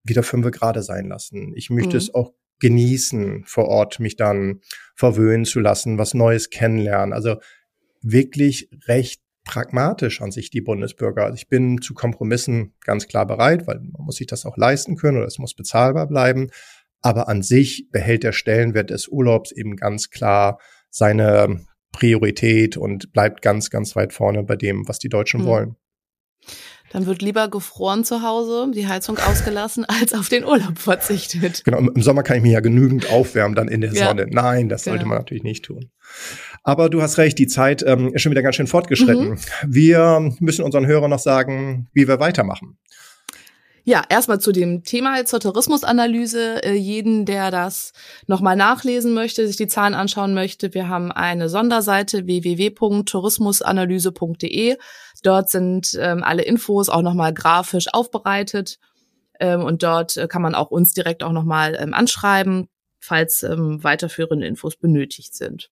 wieder 0.04 0.22
fünf 0.22 0.52
Grade 0.52 0.84
sein 0.84 1.08
lassen. 1.08 1.54
Ich 1.56 1.70
möchte 1.70 1.92
mhm. 1.92 1.98
es 1.98 2.14
auch 2.14 2.34
genießen, 2.60 3.46
vor 3.46 3.70
Ort 3.70 4.02
mich 4.02 4.18
dann 4.18 4.60
verwöhnen 4.94 5.46
zu 5.46 5.62
lassen, 5.62 5.98
was 5.98 6.14
Neues 6.14 6.50
kennenlernen. 6.50 7.14
Also 7.14 7.38
wirklich 8.02 8.70
recht 8.88 9.22
pragmatisch 9.46 10.22
an 10.22 10.34
sich 10.34 10.50
die 10.50 10.60
Bundesbürger. 10.60 11.24
Also 11.24 11.36
ich 11.36 11.48
bin 11.48 11.82
zu 11.82 11.94
Kompromissen 11.94 12.74
ganz 12.84 13.08
klar 13.08 13.26
bereit, 13.26 13.68
weil 13.68 13.80
man 13.80 14.06
muss 14.06 14.18
sich 14.18 14.28
das 14.28 14.46
auch 14.46 14.58
leisten 14.58 14.98
können 14.98 15.20
oder 15.20 15.28
es 15.28 15.40
muss 15.40 15.54
bezahlbar 15.54 16.08
bleiben. 16.08 16.50
Aber 17.02 17.30
an 17.30 17.42
sich 17.42 17.88
behält 17.90 18.24
der 18.24 18.34
Stellenwert 18.34 18.90
des 18.90 19.08
Urlaubs 19.08 19.54
eben 19.54 19.78
ganz 19.78 20.10
klar 20.10 20.60
seine 20.90 21.66
Priorität 21.92 22.78
und 22.78 23.12
bleibt 23.14 23.42
ganz, 23.42 23.70
ganz 23.70 23.96
weit 23.96 24.14
vorne 24.14 24.44
bei 24.44 24.56
dem, 24.56 24.88
was 24.88 25.00
die 25.00 25.10
Deutschen 25.10 25.42
mhm. 25.42 25.46
wollen. 25.46 25.76
Dann 26.92 27.06
wird 27.06 27.22
lieber 27.22 27.50
gefroren 27.50 28.04
zu 28.04 28.24
Hause, 28.24 28.72
die 28.74 28.88
Heizung 28.88 29.18
ausgelassen, 29.20 29.86
als 29.88 30.14
auf 30.14 30.30
den 30.30 30.44
Urlaub 30.44 30.80
verzichtet. 30.80 31.64
Genau, 31.64 31.78
im 31.78 32.02
Sommer 32.02 32.24
kann 32.24 32.38
ich 32.38 32.44
mich 32.44 32.52
ja 32.52 32.62
genügend 32.62 33.12
aufwärmen 33.12 33.56
dann 33.56 33.68
in 33.68 33.82
der 33.82 33.94
ja. 33.94 34.08
Sonne. 34.08 34.28
Nein, 34.30 34.70
das 34.70 34.84
sollte 34.84 35.00
genau. 35.00 35.10
man 35.10 35.18
natürlich 35.20 35.44
nicht 35.44 35.66
tun. 35.66 35.92
Aber 36.64 36.90
du 36.90 37.02
hast 37.02 37.18
recht, 37.18 37.38
die 37.38 37.48
Zeit 37.48 37.84
ähm, 37.86 38.14
ist 38.14 38.22
schon 38.22 38.32
wieder 38.32 38.42
ganz 38.42 38.56
schön 38.56 38.68
fortgeschritten. 38.68 39.30
Mhm. 39.30 39.40
Wir 39.68 40.34
müssen 40.40 40.64
unseren 40.66 40.88
Hörern 40.88 41.12
noch 41.12 41.20
sagen, 41.20 41.88
wie 41.94 42.08
wir 42.08 42.20
weitermachen. 42.20 42.78
Ja, 43.90 44.04
erstmal 44.08 44.40
zu 44.40 44.52
dem 44.52 44.84
Thema 44.84 45.26
zur 45.26 45.40
Tourismusanalyse. 45.40 46.64
Äh, 46.64 46.76
jeden, 46.76 47.26
der 47.26 47.50
das 47.50 47.92
nochmal 48.28 48.56
nachlesen 48.56 49.16
möchte, 49.16 49.48
sich 49.48 49.58
die 49.58 49.66
Zahlen 49.66 49.96
anschauen 49.96 50.36
möchte, 50.36 50.76
wir 50.76 50.90
haben 50.90 51.12
eine 51.12 51.50
Sonderseite 51.50 52.28
www.tourismusanalyse.de. 52.28 54.78
Dort 55.24 55.50
sind 55.50 55.98
ähm, 56.00 56.24
alle 56.24 56.44
Infos 56.44 56.88
auch 56.88 57.02
nochmal 57.02 57.34
grafisch 57.34 57.88
aufbereitet. 57.92 58.78
Ähm, 59.40 59.64
und 59.64 59.82
dort 59.82 60.18
äh, 60.18 60.28
kann 60.28 60.44
man 60.44 60.54
auch 60.54 60.70
uns 60.70 60.94
direkt 60.94 61.24
auch 61.24 61.32
nochmal 61.32 61.76
ähm, 61.82 61.96
anschreiben, 61.96 62.70
falls 63.00 63.42
ähm, 63.42 63.84
weiterführende 63.84 64.46
Infos 64.46 64.76
benötigt 64.76 65.34
sind. 65.34 65.72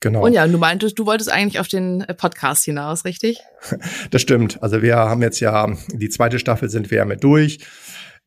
Genau. 0.00 0.24
Und 0.24 0.32
ja, 0.32 0.46
du 0.46 0.58
meintest, 0.58 0.98
du 0.98 1.06
wolltest 1.06 1.30
eigentlich 1.30 1.58
auf 1.58 1.68
den 1.68 2.04
Podcast 2.16 2.64
hinaus, 2.64 3.04
richtig? 3.04 3.38
Das 4.10 4.22
stimmt. 4.22 4.62
Also 4.62 4.82
wir 4.82 4.96
haben 4.96 5.22
jetzt 5.22 5.40
ja, 5.40 5.74
die 5.92 6.08
zweite 6.08 6.38
Staffel 6.38 6.68
sind 6.68 6.90
wir 6.90 6.98
ja 6.98 7.04
mit 7.04 7.24
durch. 7.24 7.58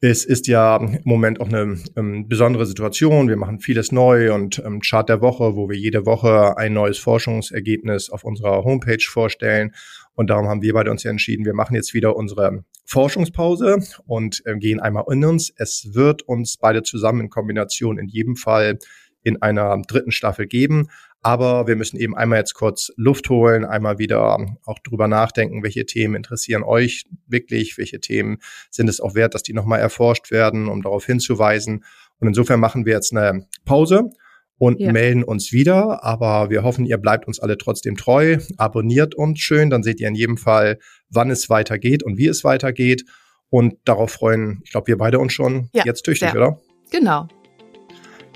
Es 0.04 0.26
ist 0.26 0.48
ja 0.48 0.78
im 0.78 1.00
Moment 1.04 1.40
auch 1.40 1.48
eine 1.48 1.78
ähm, 1.96 2.28
besondere 2.28 2.66
Situation. 2.66 3.30
Wir 3.30 3.38
machen 3.38 3.60
vieles 3.60 3.92
neu 3.92 4.34
und 4.34 4.60
ähm, 4.66 4.82
Chart 4.82 5.08
der 5.08 5.22
Woche, 5.22 5.56
wo 5.56 5.70
wir 5.70 5.78
jede 5.78 6.08
Woche 6.08 6.58
ein 6.58 6.74
neues 6.74 6.98
Forschungsergebnis 6.98 8.10
auf 8.10 8.24
unserer 8.24 8.64
Homepage 8.64 9.04
vorstellen. 9.08 9.74
Und 10.16 10.32
darum 10.32 10.48
haben 10.48 10.64
wir 10.64 10.74
beide 10.74 10.90
uns 10.90 11.04
ja 11.04 11.12
entschieden, 11.12 11.46
wir 11.46 11.54
machen 11.54 11.76
jetzt 11.76 11.94
wieder 11.94 12.16
unsere 12.16 12.64
Forschungspause 12.86 13.78
und 14.06 14.42
äh, 14.46 14.58
gehen 14.58 14.80
einmal 14.80 15.06
in 15.12 15.24
uns. 15.24 15.54
Es 15.56 15.92
wird 15.94 16.24
uns 16.24 16.58
beide 16.58 16.82
zusammen 16.82 17.22
in 17.22 17.30
Kombination 17.30 18.00
in 18.00 18.08
jedem 18.08 18.36
Fall 18.36 18.80
in 19.24 19.42
einer 19.42 19.82
dritten 19.88 20.12
Staffel 20.12 20.48
geben. 20.48 20.88
Aber 21.24 21.68
wir 21.68 21.76
müssen 21.76 21.98
eben 21.98 22.16
einmal 22.16 22.40
jetzt 22.40 22.56
kurz 22.56 22.92
Luft 22.96 23.30
holen, 23.30 23.64
einmal 23.64 24.00
wieder 24.00 24.40
auch 24.66 24.80
drüber 24.80 25.08
nachdenken, 25.08 25.62
welche 25.64 25.86
Themen 25.86 26.16
interessieren 26.16 26.64
euch 26.64 27.06
wirklich, 27.28 27.78
welche 27.78 28.00
Themen 28.00 28.40
sind 28.72 28.90
es 28.90 29.00
auch 29.00 29.14
wert, 29.14 29.36
dass 29.36 29.44
die 29.44 29.54
nochmal 29.54 29.80
erforscht 29.80 30.32
werden, 30.32 30.68
um 30.68 30.82
darauf 30.82 31.06
hinzuweisen. 31.06 31.86
Und 32.20 32.28
insofern 32.28 32.60
machen 32.60 32.86
wir 32.86 32.94
jetzt 32.94 33.16
eine 33.16 33.46
Pause 33.66 34.10
und 34.58 34.80
ja. 34.80 34.92
melden 34.92 35.24
uns 35.24 35.52
wieder. 35.52 36.04
Aber 36.04 36.50
wir 36.50 36.64
hoffen, 36.64 36.86
ihr 36.86 36.98
bleibt 36.98 37.28
uns 37.28 37.40
alle 37.40 37.58
trotzdem 37.58 37.98
treu. 37.98 38.38
Abonniert 38.58 39.14
uns 39.14 39.40
schön, 39.40 39.70
dann 39.70 39.84
seht 39.84 40.00
ihr 40.00 40.08
in 40.08 40.16
jedem 40.16 40.38
Fall, 40.38 40.80
wann 41.10 41.30
es 41.30 41.52
weitergeht 41.52 42.02
und 42.02 42.18
wie 42.18 42.28
es 42.28 42.44
weitergeht. 42.44 43.06
Und 43.50 43.76
darauf 43.86 44.12
freuen, 44.12 44.62
ich 44.64 44.72
glaube, 44.72 44.88
wir 44.88 44.98
beide 44.98 45.20
uns 45.20 45.34
schon 45.34 45.70
ja, 45.74 45.84
jetzt 45.86 46.02
tüchtig, 46.04 46.34
oder? 46.34 46.60
Genau. 46.90 47.28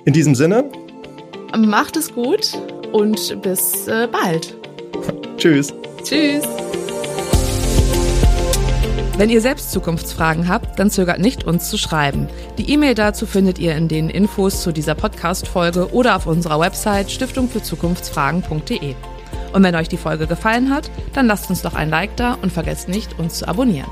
In 0.06 0.14
diesem 0.14 0.36
Sinne. 0.36 0.70
Macht 1.58 1.96
es 1.96 2.14
gut 2.14 2.58
und 2.96 3.42
bis 3.42 3.88
äh, 3.88 4.08
bald. 4.10 4.56
Tschüss. 5.38 5.74
Tschüss. 6.02 6.46
Wenn 9.18 9.30
ihr 9.30 9.42
selbst 9.42 9.72
Zukunftsfragen 9.72 10.48
habt, 10.48 10.80
dann 10.80 10.90
zögert 10.90 11.20
nicht, 11.20 11.44
uns 11.44 11.70
zu 11.70 11.78
schreiben. 11.78 12.30
Die 12.58 12.72
E-Mail 12.72 12.96
dazu 12.96 13.26
findet 13.26 13.60
ihr 13.60 13.76
in 13.76 13.90
den 13.90 14.10
Infos 14.10 14.62
zu 14.62 14.72
dieser 14.72 14.96
Podcast-Folge 14.96 15.94
oder 15.94 16.16
auf 16.16 16.26
unserer 16.26 16.60
Website 16.60 17.12
stiftungfürzukunftsfragen.de. 17.12 18.96
Und 19.52 19.64
wenn 19.64 19.76
euch 19.76 19.90
die 19.90 19.98
Folge 19.98 20.26
gefallen 20.28 20.74
hat, 20.74 20.90
dann 21.14 21.28
lasst 21.28 21.50
uns 21.50 21.62
doch 21.62 21.76
ein 21.76 21.90
Like 21.90 22.16
da 22.16 22.38
und 22.42 22.52
vergesst 22.52 22.88
nicht, 22.88 23.20
uns 23.20 23.40
zu 23.40 23.48
abonnieren. 23.48 23.92